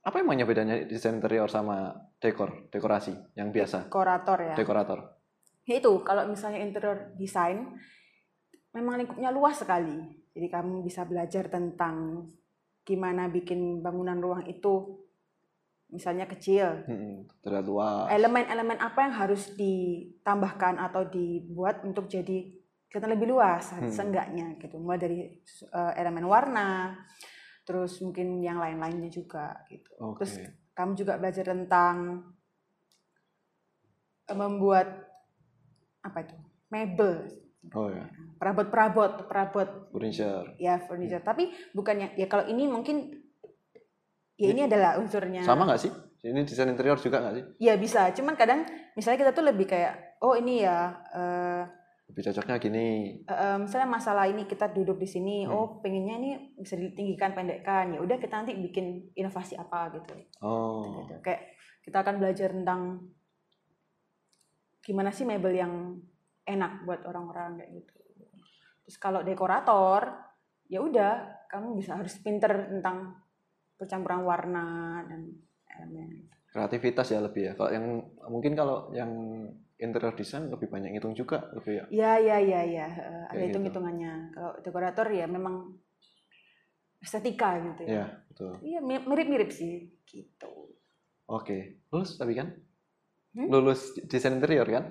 apa 0.03 0.15
emangnya 0.19 0.49
bedanya 0.49 0.81
desain 0.83 1.15
interior 1.15 1.47
sama 1.47 1.93
dekor, 2.17 2.67
dekorasi 2.73 3.13
yang 3.37 3.53
biasa, 3.53 3.87
Dekorator 3.87 4.39
ya. 4.41 4.55
dekorator? 4.57 4.99
Ya 5.63 5.79
itu 5.79 5.93
kalau 6.03 6.27
misalnya 6.27 6.59
interior 6.59 7.15
design 7.15 7.77
memang 8.73 8.99
lingkupnya 8.99 9.29
luas 9.31 9.61
sekali. 9.61 10.19
Jadi 10.33 10.47
kamu 10.49 10.81
bisa 10.81 11.05
belajar 11.05 11.47
tentang 11.47 12.25
gimana 12.83 13.29
bikin 13.31 13.79
bangunan 13.79 14.17
ruang 14.19 14.43
itu 14.49 14.99
misalnya 15.93 16.25
kecil. 16.25 16.83
Hmm, 16.89 17.29
luas. 17.45 18.09
Elemen-elemen 18.09 18.81
apa 18.81 19.05
yang 19.05 19.13
harus 19.13 19.53
ditambahkan 19.53 20.81
atau 20.81 21.05
dibuat 21.05 21.85
untuk 21.85 22.09
jadi 22.09 22.49
kelihatan 22.93 23.09
lebih 23.11 23.27
luas 23.27 23.73
Hmm. 23.73 23.89
seenggaknya 23.89 24.53
gitu. 24.55 24.77
Mulai 24.77 24.99
dari 24.99 25.17
eh, 25.49 25.93
elemen 25.97 26.23
warna, 26.23 26.93
terus 27.61 27.97
mungkin 27.99 28.37
yang 28.39 28.55
lain-lainnya 28.55 29.09
juga 29.09 29.57
gitu. 29.65 29.89
Oke. 29.97 30.21
Terus 30.21 30.33
kamu 30.71 30.93
juga 30.93 31.17
belajar 31.17 31.45
tentang 31.47 32.21
eh, 34.25 34.37
membuat 34.37 34.87
apa 36.01 36.17
itu 36.21 36.35
mebel 36.69 37.41
Oh 37.71 37.87
ya, 37.87 38.03
perabot-perabot 38.35 39.23
perabot 39.23 39.87
furniture. 39.87 40.51
ya 40.59 40.83
furniture 40.83 41.23
tapi 41.23 41.47
bukannya 41.71 42.11
ya 42.13 42.27
kalau 42.27 42.43
ini 42.43 42.67
mungkin 42.67 43.07
ya 44.35 44.51
ini 44.51 44.67
adalah 44.67 44.99
unsurnya 44.99 45.39
Sama 45.41 45.63
nggak 45.63 45.79
sih? 45.79 45.91
Ini 46.23 46.43
desain 46.43 46.67
interior 46.67 46.99
juga 46.99 47.19
nggak 47.19 47.33
sih? 47.33 47.43
ya 47.57 47.79
bisa 47.79 48.11
cuman 48.11 48.35
kadang 48.35 48.67
misalnya 48.93 49.15
kita 49.17 49.31
tuh 49.31 49.47
lebih 49.47 49.63
kayak 49.65 50.19
oh 50.19 50.35
ini 50.35 50.59
ya 50.59 50.91
eh, 51.09 51.63
Lebih 52.13 52.29
cocoknya 52.29 52.55
gini. 52.57 52.87
eh, 53.19 53.57
misalnya 53.57 53.89
masalah 53.89 54.29
ini 54.29 54.45
kita 54.45 54.69
duduk 54.69 54.95
di 54.95 55.09
sini 55.09 55.35
Hmm. 55.43 55.51
oh 55.51 55.67
pengennya 55.81 56.15
ini 56.15 56.31
bisa 56.53 56.77
ditinggikan 56.77 57.33
pendekkan 57.33 57.89
ya 57.89 57.99
udah 57.99 58.15
kita 58.15 58.37
nanti 58.37 58.53
bikin 58.53 59.09
inovasi 59.11 59.57
apa 59.57 59.89
gitu 59.91 60.13
Oh, 60.39 61.01
gitu. 61.01 61.17
Kayak 61.19 61.57
kita 61.81 61.97
akan 61.99 62.15
belajar 62.17 62.53
tentang 62.53 62.81
gimana 64.79 65.09
sih 65.09 65.23
mebel 65.23 65.53
yang 65.53 65.73
enak 66.43 66.83
buat 66.83 67.01
orang-orang 67.03 67.55
kayak 67.57 67.71
gitu. 67.73 67.97
Terus 68.83 68.97
kalau 68.99 69.23
dekorator, 69.23 70.11
ya 70.67 70.77
udah 70.77 71.11
kamu 71.47 71.79
bisa 71.79 71.95
harus 71.95 72.19
pinter 72.19 72.51
tentang 72.67 73.15
percampuran 73.73 74.21
warna 74.21 74.65
dan 75.07 75.33
elemen. 75.71 76.29
kreativitas 76.45 77.09
ya 77.09 77.17
lebih 77.17 77.49
ya. 77.49 77.53
Kalau 77.57 77.71
yang 77.71 77.85
mungkin 78.29 78.53
kalau 78.53 78.93
yang 78.93 79.09
interior 79.81 80.13
design 80.13 80.49
lebih 80.53 80.69
banyak 80.69 80.93
ngitung 80.93 81.17
juga 81.17 81.49
lebih 81.57 81.73
ya. 81.81 81.85
Ya 81.89 82.13
ya 82.19 82.37
ya 82.39 82.61
ya, 82.63 82.87
ada 82.87 83.33
Kayak 83.33 83.33
gitu. 83.33 83.45
hitung-hitungannya. 83.49 84.13
Kalau 84.33 84.51
dekorator 84.61 85.07
ya 85.11 85.25
memang 85.25 85.73
estetika 87.03 87.59
gitu 87.59 87.81
ya. 87.83 87.89
Iya, 87.89 88.05
betul. 88.31 88.51
Iya 88.63 88.79
mi- 88.79 89.05
mirip-mirip 89.05 89.49
sih 89.51 89.91
gitu. 90.07 90.73
Oke, 91.27 91.83
lulus 91.91 92.15
tapi 92.15 92.33
kan? 92.37 92.53
Hmm? 93.33 93.47
Lulus 93.49 93.97
desain 94.07 94.37
interior 94.37 94.67
kan? 94.69 94.85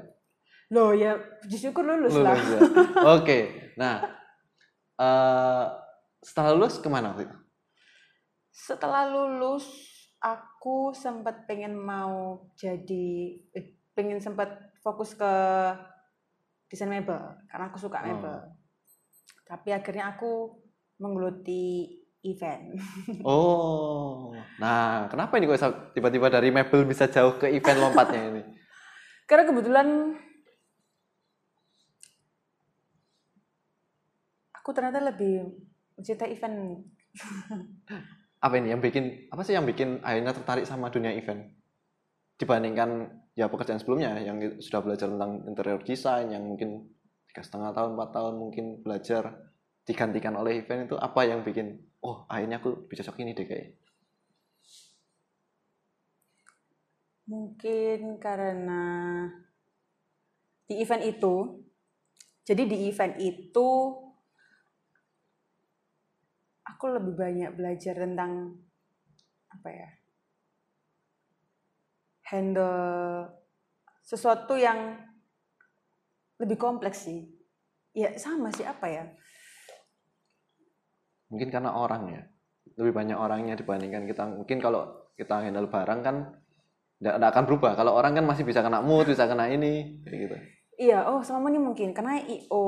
Loh 0.72 0.96
ya 0.96 1.20
syukur 1.52 1.84
lulus, 1.84 2.16
lah. 2.16 2.34
ya. 2.34 2.60
Oke, 3.20 3.70
nah 3.76 4.00
eh 4.96 5.64
setelah 6.22 6.54
lulus 6.54 6.78
ke 6.80 6.88
mana 6.88 7.12
waktu 7.12 7.28
itu? 7.28 7.36
setelah 8.52 9.08
lulus 9.08 9.64
aku 10.20 10.92
sempat 10.92 11.48
pengen 11.48 11.72
mau 11.72 12.46
jadi 12.54 13.40
eh, 13.56 13.80
pengen 13.92 14.18
sempat 14.18 14.72
fokus 14.80 15.12
ke 15.12 15.32
desain 16.72 16.88
mebel 16.88 17.20
karena 17.48 17.68
aku 17.68 17.78
suka 17.78 18.00
Oh. 18.00 18.06
mebel. 18.08 18.36
Tapi 19.44 19.68
akhirnya 19.70 20.16
aku 20.16 20.56
menggeluti 20.96 21.92
event. 22.24 22.78
Oh, 23.28 24.32
nah 24.56 25.06
kenapa 25.10 25.36
ini 25.36 25.50
kok 25.50 25.92
tiba-tiba 25.92 26.32
dari 26.32 26.48
mebel 26.48 26.88
bisa 26.88 27.10
jauh 27.10 27.36
ke 27.36 27.50
event 27.52 27.78
lompatnya 27.78 28.20
ini? 28.32 28.42
karena 29.28 29.44
kebetulan 29.48 29.88
aku 34.52 34.70
ternyata 34.72 35.02
lebih 35.02 35.50
mencintai 35.98 36.32
event. 36.32 36.86
Apa 38.42 38.58
ini 38.58 38.72
yang 38.74 38.80
bikin 38.82 39.28
apa 39.30 39.42
sih 39.44 39.54
yang 39.54 39.66
bikin 39.66 40.00
akhirnya 40.02 40.32
tertarik 40.34 40.64
sama 40.66 40.88
dunia 40.88 41.12
event? 41.14 41.50
Dibandingkan 42.38 43.21
ya 43.32 43.48
pekerjaan 43.48 43.80
sebelumnya 43.80 44.20
yang 44.20 44.36
sudah 44.60 44.80
belajar 44.84 45.08
tentang 45.08 45.40
interior 45.48 45.80
design 45.80 46.32
yang 46.36 46.44
mungkin 46.44 46.84
tiga 47.32 47.40
setengah 47.40 47.72
tahun 47.72 47.96
empat 47.96 48.10
tahun 48.12 48.34
mungkin 48.36 48.84
belajar 48.84 49.52
digantikan 49.88 50.36
oleh 50.36 50.60
event 50.60 50.86
itu 50.86 50.96
apa 51.00 51.24
yang 51.24 51.40
bikin 51.40 51.80
oh 52.04 52.26
akhirnya 52.28 52.60
aku 52.60 52.86
bisa 52.86 53.06
cocok 53.06 53.22
ini 53.24 53.32
deh 53.32 53.46
kayak. 53.46 53.68
Mungkin 57.22 58.18
karena 58.18 58.82
di 60.66 60.82
event 60.82 61.06
itu, 61.06 61.64
jadi 62.42 62.66
di 62.66 62.90
event 62.90 63.14
itu 63.22 63.68
aku 66.66 66.84
lebih 66.90 67.14
banyak 67.14 67.50
belajar 67.54 67.94
tentang 67.94 68.58
apa 69.48 69.68
ya, 69.70 69.88
handle 72.32 73.28
sesuatu 74.00 74.56
yang 74.56 74.96
lebih 76.40 76.56
kompleks 76.56 77.04
sih. 77.04 77.28
Ya 77.92 78.16
sama 78.16 78.48
sih 78.48 78.64
apa 78.64 78.88
ya? 78.88 79.04
mungkin 81.32 81.48
karena 81.48 81.72
orang 81.72 82.02
ya. 82.12 82.22
Lebih 82.76 82.92
banyak 82.92 83.16
orangnya 83.16 83.56
dibandingkan 83.56 84.04
kita. 84.04 84.28
Mungkin 84.28 84.60
kalau 84.60 85.08
kita 85.16 85.40
handle 85.40 85.72
barang 85.72 86.00
kan 86.04 86.16
tidak 87.00 87.32
akan 87.32 87.44
berubah. 87.48 87.72
Kalau 87.74 87.96
orang 87.96 88.20
kan 88.20 88.28
masih 88.28 88.44
bisa 88.44 88.60
kena 88.60 88.84
mood 88.84 89.08
bisa 89.08 89.24
kena 89.24 89.48
ini 89.48 90.04
kayak 90.04 90.18
gitu. 90.28 90.36
Iya, 90.88 91.08
oh 91.08 91.24
sama 91.24 91.48
ini 91.48 91.58
mungkin. 91.58 91.96
Karena 91.96 92.20
IO 92.20 92.64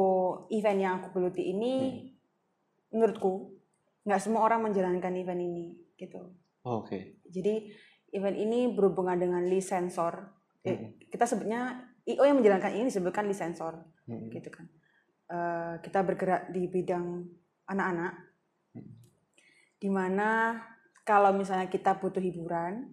event 0.48 0.80
yang 0.80 0.92
aku 0.98 1.20
geluti 1.20 1.52
ini 1.52 2.04
menurutku 2.90 3.52
nggak 4.04 4.20
semua 4.20 4.44
orang 4.48 4.64
menjalankan 4.64 5.12
event 5.12 5.40
ini 5.44 5.64
gitu. 6.00 6.20
Oh, 6.64 6.84
oke. 6.84 7.20
Jadi 7.28 7.68
event 8.14 8.38
ini 8.38 8.70
berhubungan 8.70 9.18
dengan 9.18 9.42
lead 9.44 9.60
sensor. 9.60 10.30
Eh, 10.62 10.70
Mm-mm. 10.72 11.10
kita 11.10 11.26
sebutnya 11.26 11.90
IO 12.06 12.22
yang 12.22 12.38
menjalankan 12.38 12.72
ini 12.72 12.88
disebutkan 12.88 13.26
lead 13.26 13.36
sensor 13.36 13.74
Mm-mm. 14.06 14.30
gitu 14.30 14.48
kan. 14.48 14.70
Eh, 15.26 15.74
kita 15.82 16.00
bergerak 16.00 16.48
di 16.48 16.70
bidang 16.70 17.26
anak-anak 17.66 18.14
Mm. 18.74 18.90
di 19.78 19.86
mana 19.86 20.58
kalau 21.06 21.30
misalnya 21.30 21.70
kita 21.70 21.94
butuh 21.94 22.18
hiburan 22.18 22.90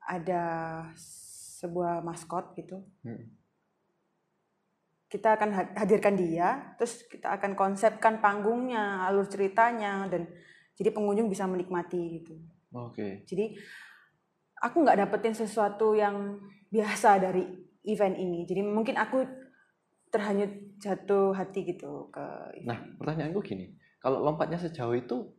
ada 0.00 0.44
sebuah 1.58 2.06
maskot 2.06 2.54
gitu 2.54 2.86
Mm. 3.02 3.26
kita 5.06 5.38
akan 5.38 5.50
ha- 5.54 5.74
hadirkan 5.78 6.14
dia, 6.14 6.74
terus 6.76 7.06
kita 7.06 7.30
akan 7.38 7.54
konsepkan 7.54 8.18
panggungnya, 8.18 9.06
alur 9.06 9.26
ceritanya, 9.26 10.06
dan 10.10 10.26
jadi 10.74 10.90
pengunjung 10.90 11.30
bisa 11.30 11.46
menikmati 11.46 12.20
gitu. 12.20 12.34
Oke. 12.76 13.24
Jadi 13.24 13.56
aku 14.60 14.76
nggak 14.84 14.98
dapetin 15.06 15.34
sesuatu 15.36 15.96
yang 15.96 16.40
biasa 16.72 17.20
dari 17.20 17.44
event 17.86 18.16
ini. 18.18 18.44
Jadi 18.44 18.60
mungkin 18.66 18.98
aku 18.98 19.24
terhanyut 20.10 20.78
jatuh 20.80 21.34
hati 21.34 21.66
gitu 21.66 22.08
ke 22.14 22.24
event. 22.62 22.68
nah 22.68 22.78
pertanyaanku 22.98 23.40
gini. 23.42 23.74
Kalau 24.00 24.22
lompatnya 24.22 24.60
sejauh 24.60 24.94
itu 24.94 25.34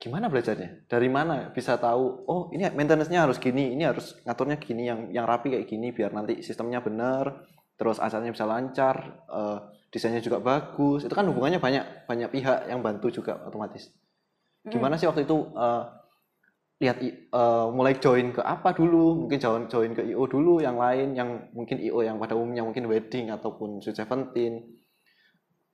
gimana 0.00 0.32
belajarnya? 0.32 0.88
Dari 0.88 1.08
mana 1.08 1.52
bisa 1.52 1.76
tahu 1.76 2.24
oh 2.28 2.42
ini 2.52 2.68
maintenance-nya 2.72 3.28
harus 3.28 3.36
gini 3.36 3.76
ini 3.76 3.84
harus 3.84 4.16
ngaturnya 4.24 4.56
gini 4.60 4.88
yang 4.88 5.12
yang 5.12 5.24
rapi 5.28 5.52
kayak 5.52 5.68
gini 5.68 5.92
biar 5.92 6.12
nanti 6.12 6.40
sistemnya 6.40 6.80
benar 6.80 7.44
terus 7.80 7.96
asalnya 7.96 8.32
bisa 8.32 8.44
lancar 8.44 9.24
eh, 9.28 9.58
desainnya 9.92 10.24
juga 10.24 10.40
bagus. 10.40 11.04
Itu 11.04 11.12
kan 11.12 11.28
hubungannya 11.28 11.60
banyak 11.60 12.08
banyak 12.08 12.28
pihak 12.32 12.58
yang 12.68 12.80
bantu 12.80 13.12
juga 13.12 13.40
otomatis. 13.44 13.92
Gimana 14.68 15.00
sih 15.00 15.08
waktu 15.08 15.24
itu 15.24 15.36
eh, 15.56 15.84
lihat 16.80 16.96
eh, 16.98 17.66
mulai 17.70 17.94
join 17.94 18.32
ke 18.32 18.40
apa 18.40 18.72
dulu 18.72 19.20
mungkin 19.20 19.36
join 19.36 19.62
join 19.66 19.92
ke 19.92 20.00
IO 20.02 20.24
dulu 20.24 20.58
yang 20.58 20.74
lain 20.74 21.12
yang 21.12 21.28
mungkin 21.52 21.76
IO 21.78 22.00
yang 22.00 22.16
pada 22.16 22.32
umumnya 22.32 22.64
mungkin 22.64 22.88
wedding 22.88 23.28
ataupun 23.28 23.78
Sweet 23.78 23.96
Seventeen 23.98 24.64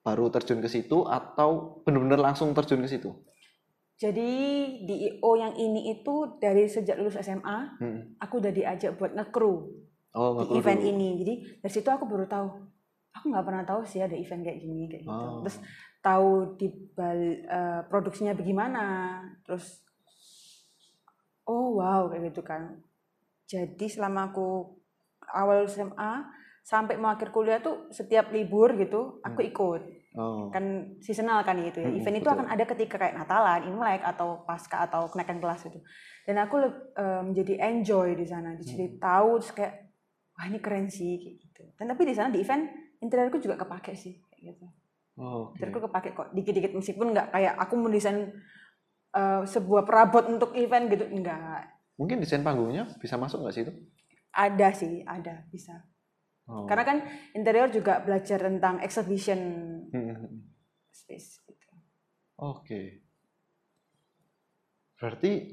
baru 0.03 0.27
terjun 0.29 0.59
ke 0.59 0.67
situ 0.67 1.03
atau 1.03 1.81
benar-benar 1.81 2.19
langsung 2.21 2.51
terjun 2.53 2.79
ke 2.81 2.91
situ 2.91 3.11
Jadi 3.97 4.29
di 4.85 4.95
IO 5.09 5.31
yang 5.35 5.57
ini 5.57 5.89
itu 5.91 6.37
dari 6.37 6.69
sejak 6.69 7.01
lulus 7.01 7.17
SMA, 7.17 7.81
Hmm. 7.81 8.13
aku 8.19 8.39
udah 8.39 8.53
diajak 8.53 8.93
buat 8.95 9.11
nge-crew 9.11 9.57
oh 10.13 10.31
di 10.37 10.45
nggak 10.45 10.59
event 10.61 10.81
dulu. 10.83 10.91
ini. 10.91 11.09
Jadi 11.17 11.35
dari 11.57 11.73
situ 11.73 11.89
aku 11.89 12.05
baru 12.05 12.29
tahu 12.29 12.49
aku 13.11 13.25
nggak 13.27 13.47
pernah 13.47 13.65
tahu 13.65 13.81
sih 13.83 13.99
ada 13.99 14.13
event 14.13 14.45
kayak 14.45 14.61
gini 14.61 14.85
kayak 14.87 15.01
gitu 15.03 15.17
Oh. 15.17 15.41
terus 15.41 15.57
tahu 15.99 16.29
di 16.55 16.69
bal- 16.93 17.41
eh, 17.41 17.81
produksinya 17.89 18.37
bagaimana 18.37 18.83
terus 19.41 19.81
oh 21.47 21.79
wow 21.79 22.11
kayak 22.11 22.31
gitu 22.35 22.43
kan. 22.43 22.83
Jadi 23.47 23.87
selama 23.87 24.35
aku 24.35 24.77
awal 25.31 25.67
SMA 25.71 26.27
sampai 26.67 26.99
mau 26.99 27.15
akhir 27.15 27.31
kuliah 27.31 27.63
tuh 27.63 27.87
setiap 27.95 28.35
libur 28.35 28.75
gitu 28.75 29.23
aku 29.23 29.43
ikut. 29.47 29.83
Oh. 30.17 30.49
kan 30.49 30.97
seasonal 31.05 31.45
kan 31.45 31.61
itu 31.61 31.77
ya. 31.77 31.93
Mm-mm, 31.93 32.01
event 32.01 32.17
itu 32.25 32.29
akan 32.33 32.49
ada 32.49 32.65
ketika 32.65 32.97
kayak 32.97 33.21
Natalan, 33.21 33.69
Imlek 33.69 34.01
atau 34.01 34.49
pasca 34.49 34.89
atau 34.89 35.13
kenaikan 35.13 35.37
kelas 35.45 35.69
itu 35.69 35.77
dan 36.25 36.41
aku 36.41 36.57
eh, 36.97 37.21
menjadi 37.21 37.61
enjoy 37.69 38.17
di 38.17 38.25
sana 38.25 38.57
jadi 38.57 38.97
tahu 38.97 39.37
terus 39.45 39.53
kayak 39.53 39.87
wah 40.37 40.45
ini 40.49 40.59
keren 40.61 40.87
sih 40.93 41.17
kayak 41.17 41.37
gitu. 41.41 41.63
Dan 41.81 41.93
tapi 41.93 42.03
di 42.05 42.15
sana 42.15 42.29
di 42.29 42.45
event 42.45 42.69
interiorku 43.01 43.41
juga 43.41 43.57
kepake 43.57 43.97
sih 43.97 44.21
kayak 44.29 44.43
gitu. 44.53 44.67
Oh, 45.17 45.49
Oke. 45.49 45.61
interiorku 45.61 45.89
kepake 45.89 46.09
kok. 46.13 46.29
Dikit-dikit 46.37 46.73
meskipun 46.77 47.17
nggak 47.17 47.33
kayak 47.33 47.55
aku 47.57 47.75
mendesain 47.81 48.37
eh, 49.17 49.43
sebuah 49.45 49.83
perabot 49.83 50.29
untuk 50.29 50.53
event 50.55 50.87
gitu 50.87 51.09
enggak 51.09 51.73
Mungkin 51.97 52.21
desain 52.21 52.45
panggungnya 52.45 52.85
bisa 53.01 53.17
masuk 53.17 53.41
nggak 53.41 53.55
sih 53.55 53.65
itu? 53.65 53.73
ada 54.31 54.69
sih 54.71 55.01
ada 55.03 55.49
bisa 55.49 55.81
Oh. 56.47 56.63
karena 56.63 56.85
kan 56.85 56.99
interior 57.35 57.67
juga 57.67 57.99
belajar 57.99 58.39
tentang 58.39 58.79
exhibition 58.79 59.41
Hmm. 59.91 60.47
space 60.95 61.43
gitu. 61.43 61.67
Oke. 62.39 63.03
Berarti 64.95 65.51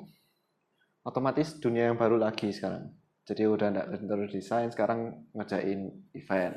otomatis 1.01 1.57
dunia 1.57 1.89
yang 1.89 1.97
baru 1.97 2.21
lagi 2.21 2.53
sekarang. 2.53 2.93
Jadi 3.25 3.41
udah 3.41 3.67
nggak 3.73 3.87
interior 4.05 4.29
design, 4.29 4.69
sekarang 4.69 4.99
ngerjain 5.33 5.81
event. 6.13 6.55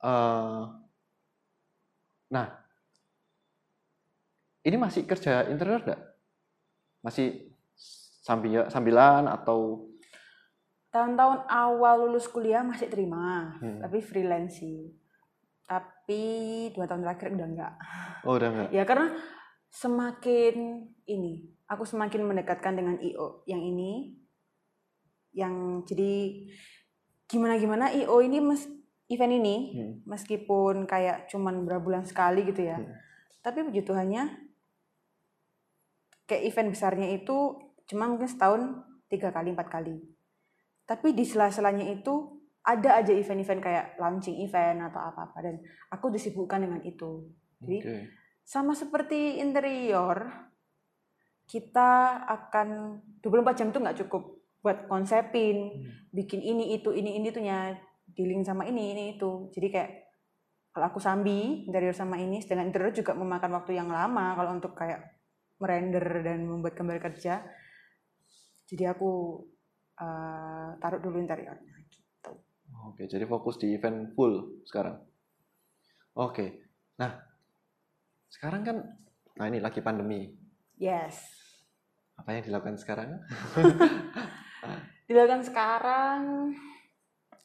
Eh, 0.00 0.62
nah, 2.30 2.46
ini 4.60 4.76
masih 4.76 5.04
kerja 5.04 5.48
interior 5.48 5.80
nggak? 5.80 6.00
Masih 7.00 7.52
sambil 8.20 8.68
sambilan 8.68 9.24
atau 9.26 9.88
Tahun-tahun 10.90 11.46
awal 11.46 12.02
lulus 12.02 12.26
kuliah 12.26 12.66
masih 12.66 12.90
terima, 12.90 13.54
Hmm. 13.62 13.78
tapi 13.78 14.02
freelance 14.02 14.58
sih. 14.58 14.90
Tapi 15.62 16.22
dua 16.74 16.90
tahun 16.90 17.06
terakhir 17.06 17.30
udah 17.30 17.46
enggak. 17.46 17.72
oh 18.26 18.34
udah 18.34 18.48
nggak? 18.50 18.68
Ya 18.74 18.82
karena 18.82 19.14
semakin 19.70 20.82
ini, 21.06 21.46
aku 21.70 21.86
semakin 21.86 22.26
mendekatkan 22.26 22.74
dengan 22.74 22.98
IO 22.98 23.46
yang 23.46 23.62
ini, 23.62 24.18
yang 25.30 25.86
jadi 25.86 26.42
gimana-gimana 27.30 27.94
IO 27.94 28.18
ini 28.18 28.42
mes, 28.42 28.66
event 29.06 29.30
ini, 29.30 29.56
Hmm. 29.78 29.94
meskipun 30.10 30.90
kayak 30.90 31.30
cuman 31.30 31.62
berapa 31.62 31.78
bulan 31.78 32.02
sekali 32.02 32.42
gitu 32.50 32.66
ya, 32.66 32.82
Hmm. 32.82 32.90
tapi 33.46 33.62
puji 33.62 33.86
Tuhannya 33.86 34.49
kayak 36.30 36.46
event 36.46 36.70
besarnya 36.70 37.10
itu 37.10 37.58
cuma 37.90 38.06
mungkin 38.06 38.30
setahun 38.30 38.86
tiga 39.10 39.34
kali 39.34 39.50
empat 39.50 39.66
kali. 39.66 39.98
Tapi 40.86 41.10
di 41.10 41.26
sela-selanya 41.26 41.90
itu 41.90 42.38
ada 42.62 43.02
aja 43.02 43.10
event-event 43.10 43.58
kayak 43.58 43.86
launching 43.98 44.38
event 44.46 44.86
atau 44.86 45.00
apa-apa 45.02 45.38
dan 45.42 45.58
aku 45.90 46.14
disibukkan 46.14 46.62
dengan 46.62 46.80
itu. 46.86 47.26
Jadi 47.58 47.78
Oke. 47.82 47.96
sama 48.46 48.78
seperti 48.78 49.42
interior 49.42 50.30
kita 51.50 52.22
akan 52.30 53.00
24 53.18 53.58
jam 53.58 53.68
tuh 53.74 53.82
nggak 53.82 53.98
cukup 54.06 54.22
buat 54.62 54.86
konsepin 54.86 55.82
bikin 56.14 56.38
ini 56.38 56.78
itu 56.78 56.94
ini 56.94 57.18
ini 57.18 57.34
tuhnya 57.34 57.74
dealing 58.14 58.46
sama 58.46 58.68
ini 58.70 58.94
ini 58.94 59.04
itu. 59.18 59.50
Jadi 59.50 59.66
kayak 59.72 59.90
kalau 60.70 60.86
aku 60.94 61.02
sambi 61.02 61.66
interior 61.66 61.96
sama 61.96 62.20
ini 62.22 62.38
sedangkan 62.38 62.70
interior 62.70 62.94
juga 62.94 63.18
memakan 63.18 63.58
waktu 63.58 63.74
yang 63.74 63.90
lama 63.90 64.38
kalau 64.38 64.54
untuk 64.54 64.78
kayak 64.78 65.19
merender 65.60 66.24
dan 66.24 66.48
membuat 66.48 66.74
gambar 66.74 66.98
kerja 66.98 67.44
jadi 68.66 68.96
aku 68.96 69.44
eh, 70.00 70.68
taruh 70.80 71.00
dulu 71.00 71.20
interiornya 71.20 71.76
gitu 71.86 72.32
Oke, 72.80 73.04
jadi 73.04 73.28
fokus 73.28 73.60
di 73.60 73.76
event 73.76 74.14
full 74.16 74.64
sekarang. 74.64 74.96
Oke. 76.16 76.64
Nah, 76.96 77.12
sekarang 78.30 78.62
kan 78.64 78.76
nah 79.36 79.46
ini 79.50 79.60
lagi 79.60 79.84
pandemi. 79.84 80.32
yes 80.80 81.28
Apa 82.16 82.36
yang 82.36 82.44
dilakukan 82.44 82.80
sekarang? 82.80 83.20
dilakukan 85.08 85.42
sekarang 85.42 86.20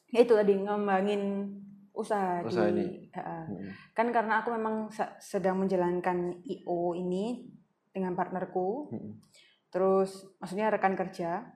ya 0.08 0.22
itu 0.22 0.32
tadi 0.32 0.54
ngembangin 0.56 1.52
usaha, 1.96 2.44
Usaha 2.44 2.68
di 2.70 2.80
ini. 2.80 2.86
Heeh. 3.10 3.42
Hmm. 3.48 3.70
kan 3.96 4.06
karena 4.12 4.44
aku 4.44 4.52
memang 4.54 4.92
se- 4.92 5.16
sedang 5.18 5.58
menjalankan 5.58 6.38
IO 6.44 6.94
ini 6.94 7.48
dengan 7.96 8.12
partnerku 8.12 8.92
Hmm. 8.92 9.16
terus 9.72 10.28
maksudnya 10.36 10.68
rekan 10.68 10.92
kerja 10.92 11.48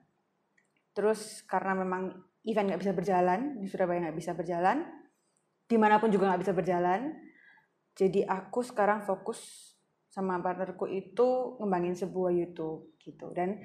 terus 0.91 1.45
karena 1.45 1.77
memang 1.77 2.11
event 2.43 2.73
nggak 2.73 2.81
bisa 2.81 2.93
berjalan 2.97 3.61
di 3.61 3.69
Surabaya 3.69 4.09
nggak 4.09 4.17
bisa 4.17 4.33
berjalan 4.33 4.81
di 5.69 5.77
mana 5.77 6.01
pun 6.01 6.09
juga 6.09 6.33
nggak 6.33 6.41
bisa 6.41 6.53
berjalan 6.57 7.13
jadi 7.93 8.25
aku 8.25 8.65
sekarang 8.65 9.05
fokus 9.05 9.71
sama 10.11 10.41
partnerku 10.43 10.89
itu 10.91 11.55
ngembangin 11.61 11.95
sebuah 11.95 12.35
YouTube 12.35 12.97
gitu 12.99 13.31
dan 13.31 13.61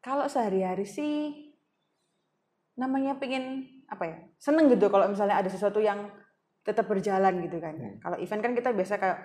kalau 0.00 0.24
sehari-hari 0.24 0.88
sih 0.88 1.50
namanya 2.80 3.20
pengen 3.20 3.68
apa 3.92 4.04
ya 4.08 4.16
seneng 4.40 4.72
gitu 4.72 4.88
kalau 4.88 5.10
misalnya 5.12 5.36
ada 5.36 5.50
sesuatu 5.52 5.82
yang 5.82 6.08
tetap 6.64 6.88
berjalan 6.88 7.44
gitu 7.44 7.60
kan 7.60 7.76
Hmm. 7.76 7.96
kalau 8.00 8.16
event 8.16 8.40
kan 8.40 8.52
kita 8.56 8.72
biasa 8.72 8.96
kayak 8.96 9.18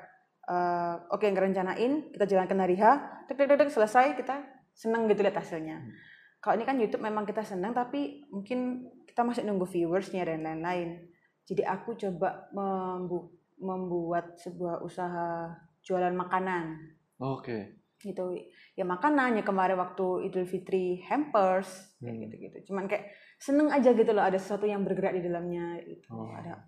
eh, 0.46 0.96
oke 1.10 1.26
ngerencanain 1.26 2.14
kita 2.14 2.26
jalankan 2.26 2.60
hari 2.60 2.78
H 2.78 2.86
tek 3.26 3.38
tek 3.38 3.70
selesai 3.70 4.14
kita 4.16 4.36
seneng 4.72 5.08
gitu 5.08 5.24
lihat 5.24 5.40
hasilnya 5.40 5.80
Hmm. 5.80 5.92
kalau 6.40 6.56
ini 6.56 6.66
kan 6.66 6.78
YouTube 6.78 7.02
memang 7.02 7.26
kita 7.26 7.42
seneng 7.42 7.72
tapi 7.72 8.22
mungkin 8.30 8.86
kita 9.04 9.24
masih 9.24 9.42
nunggu 9.44 9.66
viewersnya 9.66 10.22
dan 10.24 10.44
lain-lain 10.44 11.02
jadi 11.46 11.66
aku 11.66 11.96
coba 11.96 12.50
membu- 12.52 13.32
membuat 13.58 14.36
sebuah 14.36 14.82
usaha 14.82 15.50
jualan 15.82 16.14
makanan 16.14 16.78
Oke. 17.18 17.82
gitu 17.98 18.36
ya 18.76 18.84
makanan 18.84 19.40
ya 19.40 19.44
kemarin 19.44 19.80
waktu 19.80 20.28
Idul 20.28 20.46
Fitri 20.46 21.00
hampers 21.02 21.96
kayak 21.98 22.14
Hmm. 22.14 22.22
gitu-gitu 22.28 22.58
cuman 22.70 22.86
kayak 22.86 23.10
seneng 23.40 23.72
aja 23.72 23.90
gitu 23.92 24.12
loh 24.12 24.22
ada 24.22 24.38
sesuatu 24.38 24.68
yang 24.68 24.84
bergerak 24.84 25.16
di 25.16 25.24
dalamnya 25.24 25.80
itu 25.82 26.06
Oh. 26.12 26.30
ada 26.30 26.62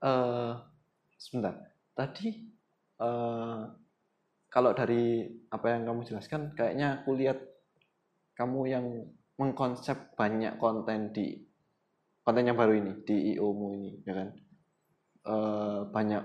eh 0.00 0.52
sebentar. 1.18 1.54
Tadi 1.92 2.28
eh 3.02 3.62
kalau 4.48 4.72
dari 4.72 5.28
apa 5.52 5.66
yang 5.76 5.84
kamu 5.84 6.08
jelaskan, 6.08 6.56
kayaknya 6.56 7.02
aku 7.04 7.12
lihat 7.20 7.36
kamu 8.32 8.60
yang 8.70 8.86
mengkonsep 9.36 10.16
banyak 10.16 10.56
konten 10.56 11.12
di 11.12 11.44
konten 12.24 12.48
yang 12.48 12.56
baru 12.56 12.80
ini 12.80 12.92
di 13.04 13.36
IO-mu 13.36 13.76
ini, 13.76 13.90
ya 14.08 14.14
kan? 14.16 14.28
Eh 15.28 15.80
banyak 15.92 16.24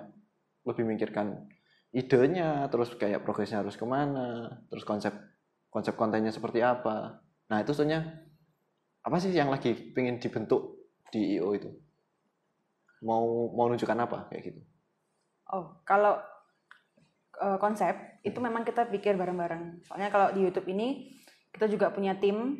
lebih 0.63 0.83
mikirkan 0.87 1.51
idenya, 1.91 2.71
terus 2.71 2.95
kayak 2.95 3.27
progresnya 3.27 3.59
harus 3.59 3.75
ke 3.75 3.83
mana, 3.83 4.63
terus 4.71 4.87
konsep 4.87 5.13
konsep 5.67 5.97
kontennya 5.99 6.31
seperti 6.31 6.63
apa. 6.63 7.19
Nah 7.51 7.57
itu 7.59 7.75
sebenarnya 7.75 8.23
apa 9.03 9.17
sih 9.19 9.35
yang 9.35 9.51
lagi 9.51 9.75
pengen 9.91 10.17
dibentuk 10.23 10.79
di 11.11 11.37
IO 11.37 11.51
itu? 11.53 11.69
Mau 13.03 13.51
mau 13.51 13.67
nunjukkan 13.67 13.99
apa 13.99 14.31
kayak 14.31 14.43
gitu? 14.47 14.61
Oh 15.53 15.79
kalau 15.85 16.17
eh, 17.39 17.57
konsep 17.61 17.93
itu 18.25 18.37
memang 18.41 18.65
kita 18.65 18.89
pikir 18.89 19.13
bareng-bareng. 19.13 19.85
Soalnya 19.85 20.09
kalau 20.09 20.33
di 20.33 20.41
YouTube 20.41 20.67
ini 20.73 21.13
kita 21.53 21.69
juga 21.69 21.93
punya 21.93 22.17
tim 22.17 22.57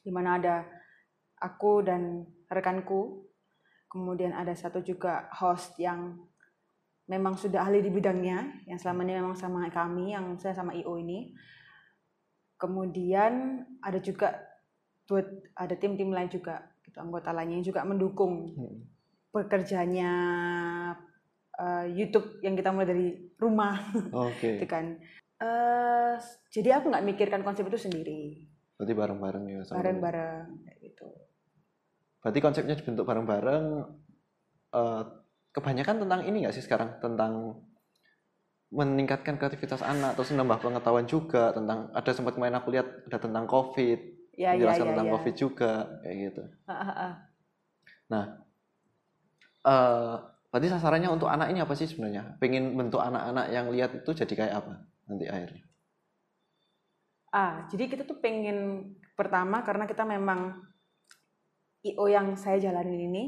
di 0.00 0.10
mana 0.10 0.40
ada 0.40 0.56
aku 1.38 1.84
dan 1.84 2.24
rekanku. 2.48 3.28
Kemudian 3.88 4.36
ada 4.36 4.52
satu 4.52 4.84
juga 4.84 5.32
host 5.32 5.80
yang 5.80 6.20
memang 7.08 7.40
sudah 7.40 7.64
ahli 7.64 7.80
di 7.80 7.88
bidangnya 7.88 8.68
yang 8.68 8.76
selama 8.76 9.00
ini 9.08 9.16
memang 9.16 9.32
sama 9.32 9.64
kami 9.72 10.12
yang 10.12 10.36
saya 10.36 10.52
sama 10.52 10.76
IO 10.76 11.00
ini. 11.00 11.32
Kemudian 12.60 13.64
ada 13.80 13.96
juga 14.02 14.36
buat 15.08 15.24
ada 15.56 15.72
tim-tim 15.72 16.12
lain 16.12 16.28
juga 16.28 16.68
gitu 16.84 17.00
anggota 17.00 17.32
lainnya 17.32 17.64
yang 17.64 17.66
juga 17.72 17.80
mendukung 17.88 18.52
Hmm. 18.52 18.84
bekerjanya 19.32 20.12
eh, 21.58 21.86
YouTube 21.92 22.38
yang 22.40 22.54
kita 22.54 22.70
mulai 22.70 22.88
dari 22.88 23.06
rumah 23.36 23.76
Oke. 24.14 24.48
gitu 24.58 24.66
kan 24.70 24.98
Eh, 25.38 26.14
jadi 26.50 26.82
aku 26.82 26.90
nggak 26.90 27.06
mikirkan 27.06 27.46
konsep 27.46 27.62
itu 27.70 27.78
sendiri 27.78 28.50
Berarti 28.74 28.90
bareng-bareng 28.90 29.44
ya 29.46 29.60
sama 29.62 29.78
bareng-bareng 29.78 30.66
kayak 30.66 30.78
gitu 30.82 31.06
Berarti 32.18 32.38
konsepnya 32.42 32.74
dibentuk 32.74 33.06
bareng-bareng. 33.06 33.64
eh, 34.74 35.02
kebanyakan 35.54 36.02
tentang 36.02 36.20
ini 36.26 36.42
nggak 36.42 36.54
sih 36.58 36.66
sekarang 36.66 36.98
tentang 36.98 37.62
meningkatkan 38.68 39.40
kreativitas 39.40 39.80
anak 39.80 40.12
terus 40.18 40.34
menambah 40.34 40.60
pengetahuan 40.60 41.08
juga 41.08 41.56
tentang 41.56 41.88
ada 41.94 42.10
sempat 42.12 42.36
kemarin 42.36 42.58
aku 42.60 42.68
lihat 42.74 42.86
ada 43.08 43.18
tentang 43.22 43.48
COVID 43.48 44.00
ya 44.36 44.52
ya 44.52 44.60
menjelaskan 44.60 44.84
ya, 44.84 44.90
tentang 44.92 45.06
ya. 45.08 45.12
COVID 45.16 45.34
juga 45.34 45.72
kayak 46.04 46.16
gitu. 46.20 46.42
Ah, 46.68 46.72
ah, 46.76 46.90
ah. 46.92 47.12
Nah, 48.12 48.24
eh 49.64 50.14
berarti 50.48 50.68
sasarannya 50.72 51.10
untuk 51.12 51.28
anak 51.28 51.52
ini 51.52 51.60
apa 51.60 51.74
sih 51.76 51.88
sebenarnya? 51.88 52.36
Pengen 52.40 52.76
bentuk 52.76 53.00
anak-anak 53.00 53.52
yang 53.52 53.68
lihat 53.68 53.90
itu 54.00 54.10
jadi 54.12 54.34
kayak 54.34 54.54
apa 54.64 54.72
nanti 55.08 55.24
akhirnya? 55.28 55.64
Ah, 57.28 57.68
jadi 57.68 57.92
kita 57.92 58.08
tuh 58.08 58.18
pengen 58.24 58.90
pertama 59.12 59.60
karena 59.60 59.84
kita 59.84 60.08
memang 60.08 60.56
IO 61.84 62.08
yang 62.08 62.32
saya 62.34 62.56
jalanin 62.56 63.12
ini 63.12 63.24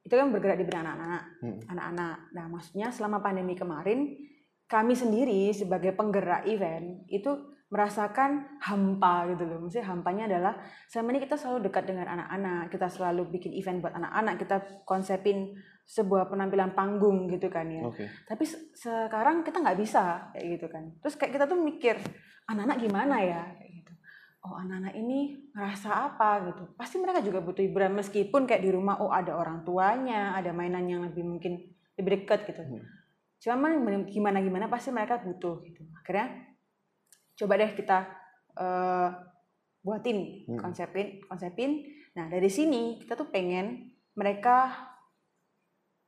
itu 0.00 0.14
kan 0.16 0.32
bergerak 0.32 0.60
di 0.60 0.64
bidang 0.64 0.84
anak-anak, 0.84 1.24
Hmm. 1.44 1.60
anak-anak. 1.68 2.16
Nah, 2.32 2.46
maksudnya 2.48 2.88
selama 2.88 3.20
pandemi 3.20 3.52
kemarin 3.52 4.16
kami 4.64 4.96
sendiri 4.96 5.52
sebagai 5.52 5.92
penggerak 5.92 6.48
event 6.48 7.04
itu 7.10 7.28
merasakan 7.70 8.58
hampa 8.64 9.30
gitu 9.30 9.46
loh. 9.46 9.62
Maksudnya 9.62 9.86
hampanya 9.86 10.24
adalah 10.26 10.54
selama 10.90 11.14
ini 11.14 11.20
kita 11.22 11.36
selalu 11.38 11.70
dekat 11.70 11.84
dengan 11.86 12.06
anak-anak, 12.10 12.72
kita 12.74 12.88
selalu 12.90 13.30
bikin 13.30 13.52
event 13.54 13.78
buat 13.78 13.94
anak-anak, 13.94 14.34
kita 14.42 14.56
konsepin 14.82 15.54
sebuah 15.84 16.30
penampilan 16.30 16.72
panggung 16.72 17.26
gitu 17.26 17.50
kan 17.50 17.66
ya. 17.66 17.82
Oke. 17.82 18.06
Tapi 18.24 18.44
se- 18.46 18.70
sekarang 18.72 19.42
kita 19.42 19.58
nggak 19.58 19.78
bisa 19.78 20.30
kayak 20.30 20.46
gitu 20.56 20.66
kan. 20.70 20.84
Terus 21.02 21.14
kayak 21.14 21.32
kita 21.34 21.44
tuh 21.44 21.58
mikir 21.58 21.98
anak-anak 22.46 22.78
gimana 22.78 23.16
ya 23.20 23.42
kayak 23.58 23.72
gitu. 23.82 23.92
Oh 24.40 24.56
anak-anak 24.56 24.94
ini 24.94 25.50
ngerasa 25.52 25.90
apa 25.90 26.48
gitu. 26.48 26.62
Pasti 26.74 26.96
mereka 26.96 27.20
juga 27.20 27.42
butuh 27.42 27.60
hiburan 27.60 27.92
meskipun 27.92 28.46
kayak 28.46 28.62
di 28.62 28.70
rumah 28.70 29.02
oh 29.02 29.10
ada 29.10 29.34
orang 29.34 29.66
tuanya, 29.66 30.32
ada 30.32 30.54
mainan 30.54 30.86
yang 30.86 31.02
lebih 31.04 31.26
mungkin 31.26 31.58
lebih 31.98 32.22
dekat 32.22 32.46
gitu. 32.48 32.62
Hmm. 32.62 32.82
Cuman 33.40 33.72
gimana 34.08 34.38
gimana 34.40 34.66
pasti 34.68 34.88
mereka 34.90 35.18
butuh 35.18 35.60
gitu. 35.64 35.84
Akhirnya 35.96 36.48
coba 37.34 37.52
deh 37.56 37.72
kita 37.72 37.98
eh, 38.56 39.08
buatin 39.80 40.44
Hmm. 40.46 40.60
konsepin 40.60 41.24
konsepin. 41.24 41.82
Nah 42.14 42.28
dari 42.28 42.48
sini 42.48 43.00
kita 43.00 43.16
tuh 43.16 43.28
pengen 43.28 43.90
mereka 44.12 44.86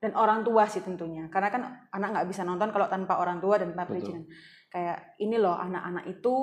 dan 0.02 0.18
orang 0.18 0.42
tua 0.42 0.66
sih 0.66 0.82
tentunya. 0.82 1.30
Karena 1.30 1.48
kan 1.54 1.62
anak 1.94 2.08
nggak 2.10 2.28
bisa 2.34 2.42
nonton 2.42 2.74
kalau 2.74 2.90
tanpa 2.90 3.22
orang 3.22 3.38
tua 3.38 3.62
dan 3.62 3.70
tanpa 3.70 3.86
perizinan. 3.86 4.26
Kayak 4.66 5.14
ini 5.22 5.38
loh 5.38 5.54
anak-anak 5.54 6.10
itu 6.10 6.34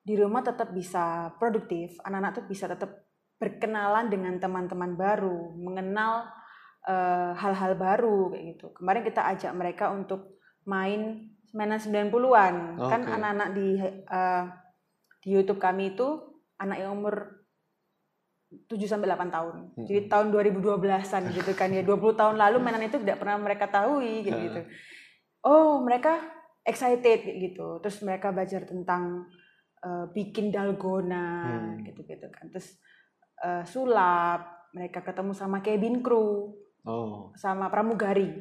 di 0.00 0.16
rumah 0.16 0.40
tetap 0.40 0.72
bisa 0.72 1.36
produktif 1.36 2.00
anak-anak 2.00 2.40
tuh 2.40 2.44
bisa 2.48 2.64
tetap 2.64 3.12
berkenalan 3.36 4.08
dengan 4.08 4.40
teman-teman 4.40 4.96
baru 4.96 5.52
mengenal 5.60 6.32
eh, 6.88 7.36
hal-hal 7.36 7.76
baru 7.76 8.32
kayak 8.32 8.44
gitu. 8.56 8.66
Kemarin 8.72 9.04
kita 9.04 9.20
ajak 9.36 9.52
mereka 9.52 9.92
untuk 9.92 10.40
main 10.64 11.28
mainan 11.52 11.80
90-an 11.80 12.76
kan 12.76 13.00
Oke. 13.04 13.12
anak-anak 13.12 13.48
di 13.52 13.68
eh, 13.84 14.44
di 15.20 15.28
YouTube 15.28 15.60
kami 15.60 15.92
itu 15.92 16.08
anak 16.56 16.80
yang 16.80 16.96
umur 16.96 17.37
7 18.48 18.80
sampai 18.84 19.06
8 19.06 19.28
tahun. 19.28 19.54
Mm-mm. 19.76 19.84
Jadi 19.84 20.00
tahun 20.08 20.32
2012-an 20.32 21.22
gitu 21.36 21.52
kan 21.52 21.68
ya. 21.68 21.84
20 21.84 22.00
tahun 22.16 22.36
lalu 22.36 22.56
mainan 22.58 22.82
itu 22.82 22.96
tidak 22.96 23.20
pernah 23.20 23.36
mereka 23.36 23.68
tahu 23.68 24.00
kayak 24.00 24.24
Heeh. 24.24 24.40
gitu. 24.48 24.60
Oh, 25.44 25.80
mereka 25.80 26.16
excited 26.64 27.22
gitu. 27.24 27.78
Terus 27.78 28.00
mereka 28.00 28.32
belajar 28.32 28.64
tentang 28.64 29.28
eh, 29.78 30.06
bikin 30.10 30.50
dalgona 30.50 31.26
Hmm. 31.44 31.84
gitu-gitu 31.84 32.26
kan. 32.28 32.48
Terus 32.48 32.80
eh, 33.38 33.62
sulap, 33.62 34.70
mereka 34.72 35.00
ketemu 35.00 35.32
sama 35.32 35.60
cabin 35.60 36.00
crew, 36.00 36.50
Oh, 36.82 37.30
sama 37.34 37.68
pramugari. 37.68 38.32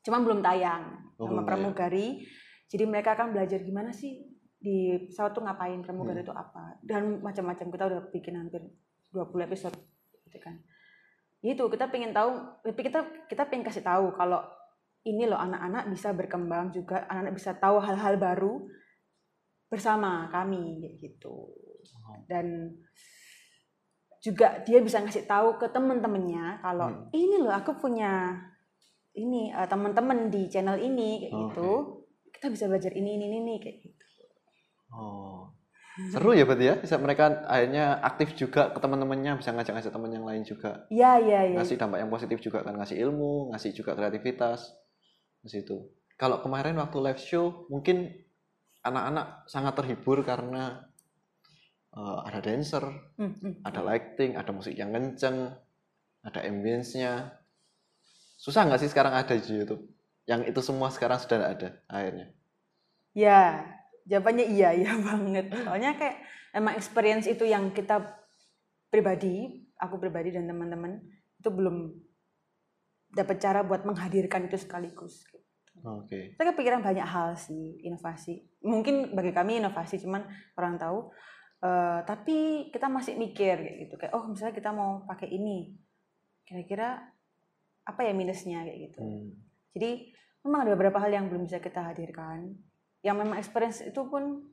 Cuman 0.00 0.22
belum 0.22 0.40
tayang 0.40 1.12
Oh, 1.18 1.26
sama 1.26 1.42
pramugari. 1.42 2.22
Jadi 2.66 2.84
mereka 2.84 3.12
akan 3.12 3.30
belajar 3.30 3.58
gimana 3.60 3.90
sih 3.90 4.22
di 4.56 4.96
pesawat 5.04 5.30
tuh 5.32 5.42
ngapain 5.42 5.78
pramugari 5.80 6.20
Hmm. 6.20 6.26
itu 6.26 6.34
apa 6.34 6.80
dan 6.80 7.20
macam-macam 7.20 7.66
kita 7.68 7.84
udah 7.86 8.00
bikin 8.08 8.34
hampir 8.34 8.64
20 9.14 9.46
episode 9.46 9.76
gitu 10.26 10.38
kan. 10.42 10.58
Itu 11.44 11.70
kita 11.70 11.90
pengen 11.92 12.10
tahu, 12.10 12.62
tapi 12.66 12.80
kita 12.82 13.28
kita 13.30 13.46
pengen 13.46 13.66
kasih 13.66 13.84
tahu 13.86 14.10
kalau 14.18 14.42
ini 15.06 15.30
loh 15.30 15.38
anak-anak 15.38 15.86
bisa 15.90 16.10
berkembang 16.10 16.74
juga, 16.74 17.06
anak-anak 17.06 17.34
bisa 17.38 17.54
tahu 17.54 17.78
hal-hal 17.78 18.18
baru 18.18 18.66
bersama 19.70 20.26
kami 20.34 20.82
gitu. 20.98 21.54
Dan 22.26 22.74
juga 24.18 24.58
dia 24.66 24.82
bisa 24.82 24.98
ngasih 24.98 25.30
tahu 25.30 25.54
ke 25.62 25.70
temen-temennya 25.70 26.58
kalau 26.58 26.90
Hmm. 26.90 27.06
ini 27.14 27.38
loh 27.38 27.54
aku 27.54 27.78
punya 27.78 28.34
ini 29.14 29.54
eh, 29.54 29.68
teman-teman 29.70 30.26
di 30.28 30.50
channel 30.50 30.76
ini 30.82 31.22
kayak 31.22 31.32
Oke. 31.32 31.42
gitu. 31.54 31.70
Kita 32.34 32.46
bisa 32.50 32.64
belajar 32.66 32.92
ini 32.92 33.16
ini 33.16 33.26
ini 33.30 33.54
kayak 33.62 33.76
gitu. 33.86 34.06
oh. 34.92 35.55
Seru 35.96 36.36
ya 36.36 36.44
berarti 36.44 36.64
ya, 36.68 36.74
bisa 36.76 37.00
mereka 37.00 37.40
akhirnya 37.48 37.96
aktif 38.04 38.36
juga 38.36 38.68
ke 38.68 38.78
teman-temannya, 38.84 39.40
bisa 39.40 39.56
ngajak-ngajak 39.56 39.92
teman 39.92 40.12
yang 40.12 40.28
lain 40.28 40.44
juga. 40.44 40.84
Iya 40.92 41.12
iya 41.24 41.40
iya. 41.48 41.56
Ngasih 41.56 41.80
dampak 41.80 42.04
yang 42.04 42.12
positif 42.12 42.38
juga 42.44 42.60
kan, 42.60 42.76
ngasih 42.76 43.00
ilmu, 43.00 43.48
ngasih 43.56 43.72
juga 43.72 43.96
kreativitas. 43.96 44.76
Di 45.40 45.48
situ. 45.48 45.88
Kalau 46.20 46.44
kemarin 46.44 46.76
waktu 46.76 47.00
live 47.00 47.20
show, 47.20 47.64
mungkin 47.72 48.12
anak-anak 48.84 49.48
sangat 49.48 49.72
terhibur 49.80 50.20
karena 50.20 50.84
eh, 51.96 52.18
ada 52.28 52.44
dancer, 52.44 52.84
Hmm, 53.16 53.32
hmm. 53.40 53.54
ada 53.64 53.80
lighting, 53.80 54.36
ada 54.36 54.52
musik 54.52 54.76
yang 54.76 54.92
kenceng, 54.92 55.48
ada 56.20 56.40
ambience-nya. 56.44 57.40
Susah 58.36 58.68
nggak 58.68 58.84
sih 58.84 58.92
sekarang 58.92 59.16
ada 59.16 59.32
di 59.32 59.48
YouTube? 59.48 59.88
Yang 60.28 60.52
itu 60.52 60.60
semua 60.60 60.92
sekarang 60.92 61.16
sudah 61.16 61.56
ada 61.56 61.80
akhirnya. 61.88 62.36
Ya, 63.16 63.64
jawabannya 64.06 64.46
iya, 64.46 64.72
iya 64.80 64.92
banget. 64.96 65.50
Soalnya 65.52 65.98
kayak 65.98 66.16
emang 66.54 66.74
experience 66.78 67.26
itu 67.26 67.44
yang 67.44 67.74
kita 67.74 68.00
pribadi, 68.88 69.66
aku 69.76 69.98
pribadi 70.00 70.32
dan 70.32 70.48
teman-teman 70.48 71.02
itu 71.36 71.48
belum 71.52 71.92
dapat 73.12 73.36
cara 73.38 73.60
buat 73.66 73.84
menghadirkan 73.84 74.46
itu 74.48 74.56
sekaligus. 74.56 75.26
Oke. 75.84 76.32
Saya 76.34 76.56
kepikiran 76.56 76.80
banyak 76.80 77.04
hal 77.04 77.36
sih, 77.36 77.84
inovasi. 77.84 78.40
Mungkin 78.64 79.12
bagi 79.12 79.36
kami 79.36 79.60
inovasi, 79.60 80.00
cuman 80.00 80.24
orang 80.56 80.80
tahu. 80.80 81.12
Eh, 81.56 82.00
tapi 82.04 82.68
kita 82.72 82.88
masih 82.88 83.16
mikir 83.16 83.56
kayak 83.56 83.76
gitu, 83.88 83.94
kayak 83.96 84.12
oh 84.12 84.28
misalnya 84.28 84.54
kita 84.56 84.70
mau 84.76 85.04
pakai 85.08 85.32
ini, 85.32 85.72
kira-kira 86.44 87.00
apa 87.86 88.00
ya 88.04 88.12
minusnya 88.12 88.60
kayak 88.60 88.92
gitu. 88.92 89.00
Hmm. 89.00 89.28
Jadi 89.72 90.12
memang 90.44 90.68
ada 90.68 90.72
beberapa 90.76 91.00
hal 91.00 91.12
yang 91.16 91.26
belum 91.32 91.48
bisa 91.48 91.58
kita 91.64 91.80
hadirkan. 91.92 92.52
Yang 93.04 93.16
memang 93.24 93.36
experience 93.40 93.80
itu 93.84 94.00
pun 94.08 94.44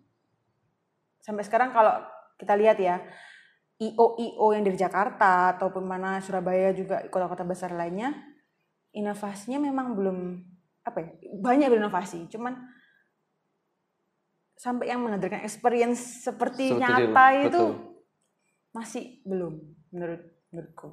sampai 1.23 1.43
sekarang 1.47 1.71
kalau 1.71 2.03
kita 2.35 2.53
lihat 2.59 2.77
ya 2.81 2.99
IO 3.79 4.19
IO 4.19 4.45
yang 4.51 4.63
dari 4.67 4.77
Jakarta 4.77 5.55
ataupun 5.57 5.83
mana 5.87 6.19
Surabaya 6.19 6.75
juga 6.75 7.07
kota-kota 7.07 7.47
besar 7.47 7.71
lainnya 7.71 8.13
inovasinya 8.93 9.57
memang 9.57 9.97
belum 9.97 10.17
apa 10.83 10.99
ya 10.99 11.09
banyak 11.39 11.71
berinovasi 11.71 12.27
cuman 12.27 12.59
sampai 14.53 14.91
yang 14.91 15.03
menghadirkan 15.03 15.43
experience 15.43 16.23
seperti, 16.23 16.71
Seperti 16.71 16.79
nyata 16.79 17.25
itu 17.39 17.49
betul. 17.51 17.71
masih 18.71 19.03
belum 19.25 19.53
menurut 19.91 20.21
menurutku 20.53 20.87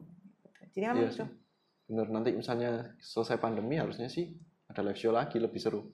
jadi 0.70 0.94
memang 0.94 1.02
Iya 1.02 1.10
itu 1.10 1.16
sih. 1.22 1.28
Bener 1.90 2.06
nanti 2.06 2.30
misalnya 2.30 2.94
selesai 3.02 3.42
pandemi 3.42 3.74
harusnya 3.74 4.06
sih 4.06 4.30
ada 4.70 4.86
live 4.86 4.98
show 4.98 5.10
lagi 5.10 5.42
lebih 5.42 5.58
seru 5.58 5.90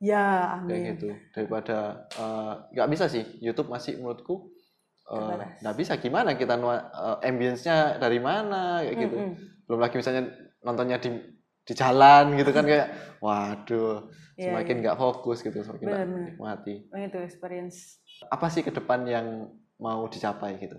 ya 0.00 0.60
kayak 0.68 0.80
amin. 0.82 0.92
gitu. 0.96 1.08
Daripada 1.32 2.06
eh, 2.14 2.52
nggak 2.76 2.88
bisa 2.92 3.04
sih. 3.08 3.24
YouTube 3.40 3.68
masih 3.72 3.96
menurutku 4.00 4.52
eh, 5.08 5.38
nggak 5.62 5.76
bisa. 5.76 5.96
Gimana 5.96 6.36
kita 6.36 6.54
eh, 6.58 7.28
ambience-nya 7.28 7.96
dari 7.98 8.18
mana? 8.20 8.84
Kayak 8.84 8.96
gitu. 9.08 9.16
Mm-mm. 9.16 9.34
belum 9.66 9.80
lagi 9.82 9.98
misalnya 9.98 10.22
nontonnya 10.62 11.02
di 11.02 11.10
di 11.66 11.74
jalan 11.74 12.38
gitu 12.38 12.54
kan 12.54 12.62
kayak 12.62 12.88
waduh 13.24 14.06
Iya, 14.36 14.52
semakin 14.52 14.74
iya. 14.76 14.82
nggak 14.84 14.98
fokus 15.00 15.40
gitu 15.40 15.58
semakin 15.64 15.86
nggak 15.88 16.00
Benar-benar. 16.06 16.28
nikmati 16.36 16.74
Oh, 16.92 16.98
itu 17.00 17.18
experience. 17.24 18.04
Apa 18.28 18.52
sih 18.52 18.60
ke 18.60 18.68
depan 18.68 19.08
yang 19.08 19.48
mau 19.80 20.04
dicapai 20.12 20.60
gitu? 20.60 20.76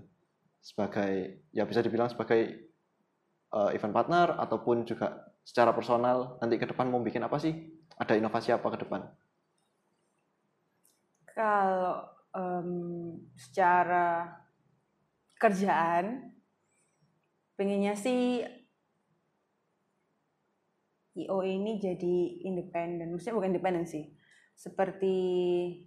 Sebagai 0.62 1.42
ya 1.50 1.66
bisa 1.66 1.82
dibilang 1.82 2.06
sebagai 2.08 2.70
eh, 3.52 3.70
event 3.76 3.94
partner 3.98 4.38
ataupun 4.38 4.86
juga 4.86 5.26
secara 5.42 5.72
personal 5.74 6.38
nanti 6.38 6.60
ke 6.60 6.68
depan 6.70 6.86
mau 6.92 7.02
bikin 7.02 7.24
apa 7.26 7.40
sih 7.40 7.56
ada 7.98 8.14
inovasi 8.16 8.54
apa 8.54 8.68
ke 8.74 8.78
depan 8.86 9.02
kalau 11.38 12.02
em, 12.34 12.70
secara 13.38 14.26
kerjaan 15.38 16.34
pengennya 17.54 17.94
sih 17.94 18.42
IO 21.18 21.42
ini 21.42 21.82
jadi 21.82 22.46
independen, 22.46 23.10
maksudnya 23.10 23.42
bukan 23.42 23.50
independen 23.58 23.90
sih, 23.90 24.06
seperti 24.54 25.18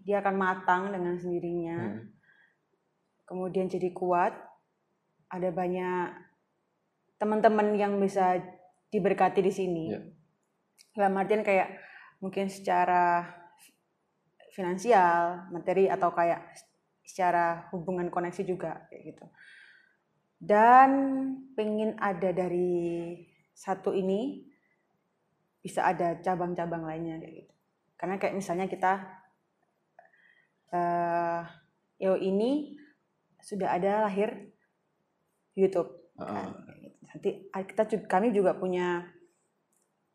dia 0.02 0.18
akan 0.18 0.34
matang 0.34 0.90
dengan 0.90 1.14
sendirinya, 1.14 1.78
Hmm. 1.78 2.10
kemudian 3.30 3.70
jadi 3.70 3.94
kuat, 3.94 4.34
ada 5.30 5.54
banyak 5.54 6.18
teman-teman 7.22 7.78
yang 7.78 7.94
bisa 8.02 8.42
diberkati 8.90 9.38
di 9.38 9.52
sini. 9.54 9.84
Iya. 9.94 10.02
Dalam 10.98 11.14
artian 11.14 11.46
kayak 11.46 11.78
mungkin 12.20 12.52
secara 12.52 13.26
finansial, 14.52 15.48
materi 15.50 15.88
atau 15.88 16.12
kayak 16.12 16.52
secara 17.10 17.66
hubungan 17.74 18.06
koneksi 18.06 18.42
juga 18.46 18.86
kayak 18.86 19.02
gitu. 19.14 19.26
dan 20.40 20.90
pengen 21.52 21.98
ada 22.00 22.32
dari 22.32 23.12
satu 23.52 23.92
ini 23.92 24.46
bisa 25.60 25.84
ada 25.84 26.16
cabang-cabang 26.22 26.86
lainnya 26.86 27.20
kayak 27.20 27.44
gitu 27.44 27.52
karena 28.00 28.16
kayak 28.16 28.38
misalnya 28.38 28.64
kita 28.64 28.92
eh 30.72 31.42
yo 32.00 32.16
ini 32.16 32.78
sudah 33.42 33.76
ada 33.76 34.08
lahir 34.08 34.54
YouTube 35.58 36.14
kan, 36.16 36.56
kayak 36.64 36.78
gitu. 36.88 36.98
nanti 37.10 37.30
ah, 37.52 37.64
kita 37.66 37.82
kami 38.08 38.32
juga 38.32 38.56
punya 38.56 39.04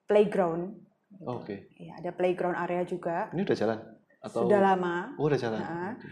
playground 0.10 0.85
gitu. 1.16 1.28
Oke. 1.28 1.56
ya 1.76 1.96
ada 1.96 2.12
playground 2.12 2.58
area 2.58 2.84
juga 2.84 3.28
Ini 3.32 3.42
udah 3.42 3.58
jalan 3.58 3.80
atau 4.20 4.40
sudah 4.44 4.60
lama 4.60 4.96
Oh, 5.16 5.26
udah 5.26 5.38
jalan. 5.38 5.60
Nah, 5.60 5.92
Oke. 5.94 6.08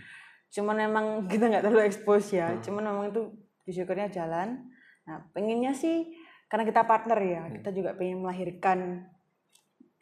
cuman 0.49 0.75
memang 0.79 1.05
kita 1.31 1.45
nggak 1.47 1.63
terlalu 1.63 1.83
expose 1.83 2.33
ya 2.33 2.47
Hmm. 2.49 2.61
cuman 2.61 2.83
memang 2.85 3.05
itu 3.09 3.21
bersyukurnya 3.63 4.07
jalan 4.07 4.69
nah 5.03 5.19
pengennya 5.31 5.71
sih 5.71 6.15
karena 6.47 6.63
kita 6.63 6.83
partner 6.83 7.19
ya 7.19 7.41
Hmm. 7.43 7.53
kita 7.57 7.69
juga 7.71 7.91
pengen 7.93 8.21
melahirkan 8.21 9.09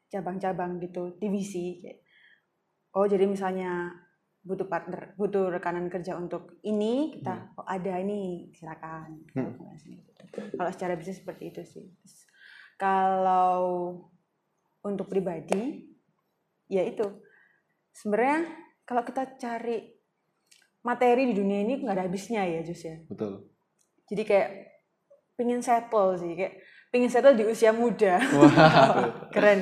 cabang-cabang 0.08 0.78
gitu 0.78 1.16
divisi 1.18 1.80
oh 2.92 3.08
jadi 3.08 3.24
misalnya 3.24 3.96
butuh 4.42 4.66
partner 4.66 5.14
butuh 5.16 5.48
rekanan 5.50 5.88
kerja 5.88 6.18
untuk 6.18 6.60
ini 6.62 7.16
kita 7.16 7.56
oh 7.56 7.64
ada 7.64 7.96
ini 7.96 8.52
silakan 8.52 9.24
Hmm. 9.32 9.56
kalau 10.58 10.70
secara 10.70 10.94
bisnis 10.94 11.18
seperti 11.18 11.50
itu 11.50 11.62
sih 11.64 11.86
kalau 12.76 13.94
untuk 14.82 15.08
pribadi 15.08 15.86
ya 16.72 16.82
itu 16.86 17.06
sebenarnya 17.94 18.48
kalau 18.88 19.04
kita 19.06 19.38
cari 19.38 19.92
materi 20.82 21.30
di 21.30 21.36
dunia 21.38 21.62
ini 21.62 21.84
nggak 21.84 21.96
ada 21.96 22.06
habisnya 22.10 22.42
ya 22.48 22.66
Jus 22.66 22.82
ya 22.82 22.98
Betul. 23.06 23.46
jadi 24.10 24.24
kayak 24.26 24.50
pingin 25.38 25.62
settle 25.62 26.18
sih 26.18 26.34
kayak 26.34 26.58
pingin 26.90 27.12
settle 27.12 27.38
di 27.38 27.46
usia 27.46 27.72
muda 27.72 28.18
Wah. 28.18 28.52
keren 29.34 29.60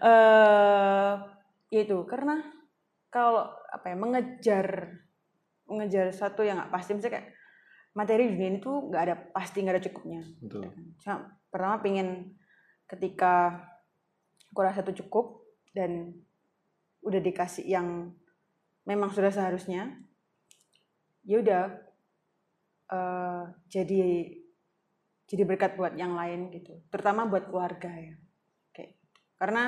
eh 0.00 1.12
ya 1.70 1.80
itu 1.82 1.98
karena 2.08 2.40
kalau 3.12 3.48
apa 3.68 3.92
ya 3.92 3.96
mengejar 3.98 4.66
mengejar 5.66 6.14
satu 6.14 6.46
yang 6.46 6.62
nggak 6.62 6.72
pasti 6.72 6.94
misalnya 6.94 7.20
kayak 7.20 7.28
materi 7.96 8.28
di 8.28 8.32
dunia 8.38 8.48
ini 8.54 8.58
tuh 8.62 8.76
nggak 8.92 9.02
ada 9.02 9.14
pasti 9.32 9.64
nggak 9.64 9.74
ada 9.76 9.84
cukupnya 9.88 10.20
Betul. 10.40 10.68
Cuma 11.00 11.16
pertama 11.48 11.76
pingin 11.80 12.36
ketika 12.86 13.62
aku 14.50 14.60
rasa 14.62 14.82
itu 14.86 15.04
cukup 15.04 15.42
dan 15.74 16.16
udah 17.02 17.20
dikasih 17.20 17.66
yang 17.66 18.14
memang 18.86 19.10
sudah 19.12 19.30
seharusnya 19.30 19.98
ya 21.26 21.42
udah 21.42 21.64
eh, 22.90 23.44
jadi 23.66 24.30
jadi 25.26 25.42
berkat 25.42 25.74
buat 25.74 25.98
yang 25.98 26.14
lain 26.14 26.54
gitu. 26.54 26.78
Terutama 26.86 27.26
buat 27.26 27.50
keluarga 27.50 27.90
ya 27.90 28.14
kayak 28.70 28.94
gitu. 28.94 29.20
karena 29.36 29.62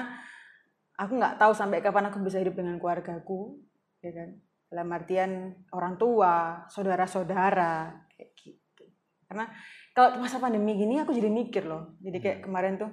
aku 0.94 1.12
nggak 1.18 1.36
tahu 1.38 1.52
sampai 1.52 1.82
kapan 1.82 2.08
aku 2.08 2.22
bisa 2.22 2.38
hidup 2.38 2.54
dengan 2.54 2.78
keluargaku 2.78 3.58
ya 4.00 4.14
kan? 4.14 4.38
Dalam 4.70 4.88
artian 4.94 5.30
orang 5.74 5.98
tua 5.98 6.64
saudara-saudara 6.70 8.06
kayak 8.14 8.30
gitu. 8.38 8.84
Karena 9.26 9.50
kalau 9.90 10.22
masa 10.22 10.38
pandemi 10.38 10.78
gini 10.78 11.02
aku 11.02 11.10
jadi 11.10 11.26
mikir 11.26 11.66
loh. 11.66 11.98
Jadi 11.98 12.18
kayak 12.22 12.38
kemarin 12.46 12.78
tuh 12.78 12.90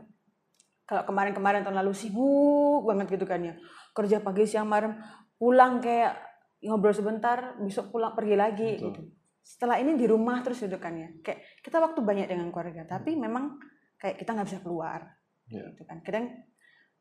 kalau 0.86 1.02
kemarin-kemarin 1.04 1.65
tahun 1.65 1.82
lalu 1.82 1.93
sibuk 1.98 2.86
banget 2.86 3.17
gitu 3.17 3.26
kan 3.26 3.41
ya. 3.41 3.54
Kerja 3.91 4.21
pagi 4.21 4.45
siang 4.45 4.69
malam. 4.69 4.93
Pulang 5.36 5.82
kayak 5.82 6.13
ngobrol 6.62 6.93
sebentar 6.93 7.58
besok 7.60 7.89
pulang 7.89 8.13
pergi 8.13 8.36
lagi 8.38 8.69
Betul. 8.78 8.86
gitu. 8.93 9.02
Setelah 9.41 9.78
ini 9.78 9.98
di 9.98 10.06
rumah 10.06 10.41
terus 10.45 10.62
gitu 10.62 10.78
kan 10.78 10.93
ya. 10.93 11.10
Kayak 11.26 11.41
kita 11.62 11.78
waktu 11.82 12.00
banyak 12.02 12.26
dengan 12.30 12.54
keluarga 12.54 12.86
tapi 12.86 13.17
memang 13.17 13.58
kayak 13.98 14.21
kita 14.21 14.34
nggak 14.34 14.48
bisa 14.48 14.60
keluar 14.62 15.02
Iya. 15.50 15.74
gitu 15.74 15.84
kan. 15.86 15.98
Kadang 16.06 16.26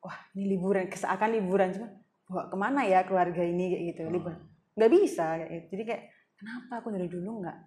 wah 0.00 0.16
ini 0.32 0.56
liburan 0.56 0.88
seakan 0.88 1.30
liburan 1.32 1.68
cuma 1.72 1.88
bawa 2.24 2.44
ke 2.48 2.56
mana 2.56 2.80
ya 2.88 3.04
keluarga 3.04 3.44
ini? 3.44 3.68
Kayak 3.72 3.84
gitu 3.92 4.00
Oh. 4.08 4.12
liburan. 4.16 4.40
Nggak 4.74 4.90
bisa 4.90 5.24
kayak 5.38 5.50
gitu. 5.52 5.66
jadi 5.76 5.82
kayak 5.86 6.02
kenapa 6.34 6.72
aku 6.80 6.88
dari 6.90 7.08
dulu 7.12 7.30
nggak 7.44 7.58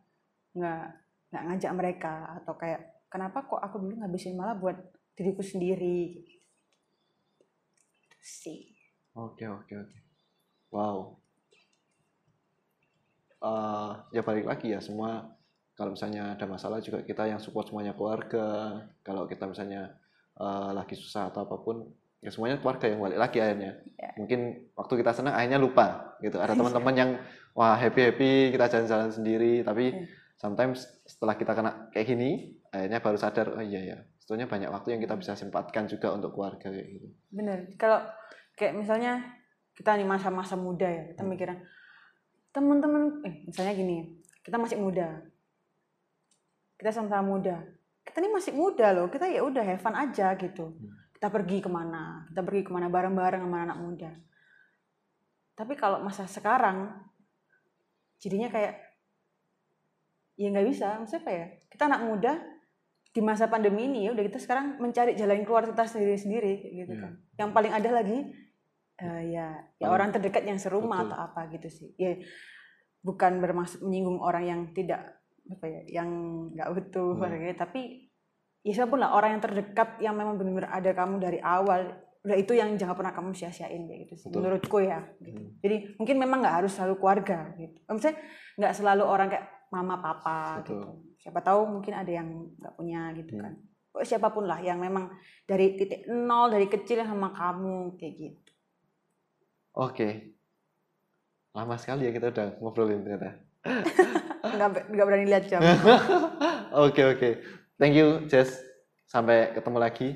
nggak 0.58 0.84
nggak 1.30 1.44
ngajak 1.46 1.72
mereka? 1.78 2.14
Atau 2.42 2.54
kayak 2.58 2.82
kenapa 3.08 3.46
kok 3.46 3.62
aku 3.62 3.76
dulu 3.80 4.02
ngabisin 4.02 4.34
malah 4.34 4.58
buat 4.58 4.78
diriku 5.18 5.42
sendiri 5.42 6.22
sih 8.22 8.78
Oke, 9.18 9.50
oke, 9.50 9.74
oke. 9.74 9.98
Wow. 10.70 11.18
Eh, 13.42 13.92
ya 14.14 14.22
balik 14.22 14.46
lagi 14.46 14.74
ya 14.74 14.78
semua 14.78 15.26
kalau 15.74 15.98
misalnya 15.98 16.38
ada 16.38 16.46
masalah 16.46 16.78
juga 16.86 17.02
kita 17.02 17.26
yang 17.26 17.42
support 17.42 17.66
semuanya 17.66 17.98
keluarga. 17.98 18.78
Kalau 19.02 19.26
kita 19.26 19.50
misalnya 19.50 19.98
eh, 20.38 20.70
lagi 20.70 20.94
susah 20.94 21.34
atau 21.34 21.50
apa 21.50 21.58
pun 21.66 21.90
ya 22.22 22.30
semuanya 22.30 22.62
keluarga 22.62 22.86
yang 22.94 23.02
balik 23.02 23.18
lagi 23.18 23.38
akhirnya. 23.42 23.82
Ya. 23.98 24.10
Mungkin 24.22 24.70
waktu 24.78 24.94
kita 25.02 25.12
senang 25.18 25.34
akhirnya 25.34 25.58
lupa 25.58 26.14
gitu. 26.22 26.38
Ada 26.38 26.54
teman-teman 26.54 26.94
yang 26.94 27.12
wah 27.58 27.74
happy-happy 27.74 28.54
kita 28.54 28.70
jalan-jalan 28.70 29.10
sendiri 29.10 29.66
tapi 29.66 29.98
Ya. 29.98 30.06
sometimes 30.38 30.86
setelah 31.10 31.34
kita 31.34 31.58
kena 31.58 31.90
kayak 31.90 32.06
gini 32.06 32.54
akhirnya 32.78 33.02
baru 33.02 33.18
sadar 33.18 33.48
oh 33.58 33.64
iya 33.66 33.82
ya 33.82 33.98
sebetulnya 34.28 34.52
banyak 34.52 34.70
waktu 34.70 34.88
yang 34.92 35.02
kita 35.08 35.16
bisa 35.16 35.34
sempatkan 35.40 35.88
juga 35.88 36.12
untuk 36.12 36.36
keluarga 36.36 36.68
kayak 36.68 36.84
gitu. 36.84 37.08
bener. 37.32 37.72
Kalau 37.80 38.04
kayak 38.60 38.76
misalnya 38.76 39.24
kita 39.72 39.96
nih 39.96 40.04
masa-masa 40.04 40.60
muda 40.60 40.84
ya 40.84 41.16
kita 41.16 41.24
mikirnya 41.24 41.64
teman-teman 42.52 43.24
eh 43.24 43.48
misalnya 43.48 43.72
gini 43.72 44.20
kita 44.44 44.60
masih 44.60 44.84
muda. 44.84 45.24
Kita 46.76 46.92
sama-sama 46.92 47.24
muda. 47.24 47.56
Kita 48.04 48.20
nih 48.20 48.32
masih 48.36 48.52
muda 48.52 48.92
loh. 48.92 49.08
Kita 49.08 49.32
ya 49.32 49.48
udah 49.48 49.64
have 49.64 49.80
fun 49.80 49.96
aja 49.96 50.36
gitu. 50.36 50.76
Kita 51.16 51.32
pergi 51.32 51.64
ke 51.64 51.72
mana? 51.72 52.28
Kita 52.28 52.44
pergi 52.44 52.68
ke 52.68 52.72
mana 52.76 52.92
bareng-bareng 52.92 53.48
sama 53.48 53.64
anak 53.64 53.80
muda. 53.80 54.12
Tapi 55.56 55.74
kalau 55.80 56.04
masa 56.04 56.28
sekarang 56.28 57.00
jadinya 58.20 58.52
kayak 58.52 58.76
ya 60.36 60.48
nggak 60.52 60.68
bisa. 60.68 61.00
Maksudnya 61.00 61.24
apa 61.24 61.32
ya? 61.32 61.48
Kita 61.72 61.84
anak 61.88 62.02
muda 62.04 62.57
di 63.18 63.26
masa 63.26 63.50
pandemi 63.50 63.90
ini 63.90 64.06
ya 64.06 64.14
udah 64.14 64.22
kita 64.24 64.38
sekarang 64.38 64.78
mencari 64.78 65.18
jalan 65.18 65.42
keluar 65.42 65.66
kita 65.66 65.90
sendiri-sendiri 65.90 66.54
gitu 66.78 66.94
Iya. 66.94 67.02
kan 67.02 67.12
yang 67.34 67.50
paling 67.50 67.74
ada 67.74 67.90
lagi 67.90 68.30
eh, 68.96 69.22
ya 69.34 69.48
ya 69.76 69.88
orang 69.90 70.14
terdekat 70.14 70.46
yang 70.46 70.62
serumah 70.62 71.02
Betul. 71.02 71.10
atau 71.10 71.18
apa 71.26 71.42
gitu 71.50 71.68
sih 71.68 71.90
ya 71.98 72.14
bukan 73.02 73.42
bermaksud 73.42 73.82
menyinggung 73.82 74.22
orang 74.22 74.46
yang 74.46 74.62
tidak 74.72 75.18
apa 75.48 75.66
ya 75.66 75.82
yang 76.04 76.10
nggak 76.52 76.68
utuh 76.70 77.16
Hmm. 77.16 77.24
orangnya, 77.24 77.56
tapi 77.56 78.12
ya 78.62 78.76
siapa 78.76 78.92
pun 78.92 79.00
lah 79.00 79.16
orang 79.16 79.40
yang 79.40 79.42
terdekat 79.42 79.90
yang 79.98 80.14
memang 80.14 80.36
benar-benar 80.36 80.70
ada 80.70 80.92
kamu 80.92 81.18
dari 81.18 81.40
awal 81.40 81.88
udah 82.22 82.36
itu 82.36 82.52
yang 82.52 82.76
jangan 82.76 83.00
pernah 83.00 83.16
kamu 83.16 83.32
sia-siain 83.32 83.88
kayak 83.88 84.00
gitu 84.06 84.14
sih 84.20 84.28
Betul. 84.28 84.40
menurutku 84.44 84.78
ya 84.84 85.00
gitu. 85.24 85.40
Hmm. 85.40 85.56
jadi 85.58 85.76
mungkin 85.96 86.16
memang 86.20 86.38
nggak 86.44 86.56
harus 86.60 86.72
selalu 86.76 87.00
keluarga 87.00 87.56
gitu 87.56 87.80
maksudnya 87.88 88.16
nggak 88.60 88.74
selalu 88.76 89.04
orang 89.08 89.28
kayak 89.32 89.46
mama 89.70 89.96
papa 89.98 90.62
Betul. 90.62 90.80
gitu 90.80 90.90
siapa 91.18 91.40
tahu 91.42 91.68
mungkin 91.68 91.94
ada 91.94 92.12
yang 92.12 92.28
nggak 92.56 92.74
punya 92.76 93.12
gitu 93.16 93.34
Hmm. 93.36 93.44
kan 93.44 93.54
siapa 93.98 94.30
pun 94.30 94.46
lah 94.46 94.62
yang 94.62 94.78
memang 94.78 95.10
dari 95.44 95.74
titik 95.74 96.06
nol 96.06 96.54
dari 96.54 96.70
kecil 96.70 97.02
sama 97.02 97.34
kamu 97.34 97.98
kayak 97.98 98.14
gitu 98.16 98.52
Oke. 99.78 100.34
Lama 101.54 101.78
sekali 101.78 102.10
ya 102.10 102.12
kita 102.12 102.34
udah 102.34 102.58
ngobrolin 102.58 103.06
ternyata. 103.06 103.38
nggak 104.58 104.90
nggak 104.90 105.06
berani 105.06 105.26
lihat 105.30 105.46
jam 105.46 105.62
Oke 106.86 107.06
oke. 107.06 107.30
Thank 107.78 107.94
you 107.94 108.26
Jess. 108.26 108.58
Sampai 109.06 109.54
ketemu 109.54 109.78
lagi. 109.78 110.08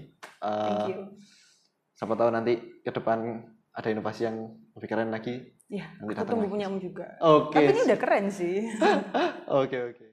Eh, 0.41 0.65
thank 0.65 0.89
you 0.97 0.99
Siapa 1.93 2.17
tahu 2.17 2.33
nanti 2.33 2.57
ke 2.81 2.89
depan 2.89 3.45
ada 3.69 3.87
inovasi 3.93 4.25
yang 4.25 4.49
lebih 4.73 4.89
keren 4.89 5.13
lagi. 5.13 5.53
Ya 5.71 5.87
aku 6.03 6.27
tunggu 6.27 6.51
punyamu 6.51 6.77
juga 6.83 7.15
Oke. 7.23 7.55
tapi 7.55 7.71
ini 7.71 7.81
udah 7.87 7.97
keren 7.97 8.27
sih 8.27 8.67
Oke 9.63 9.77
oke. 9.95 10.10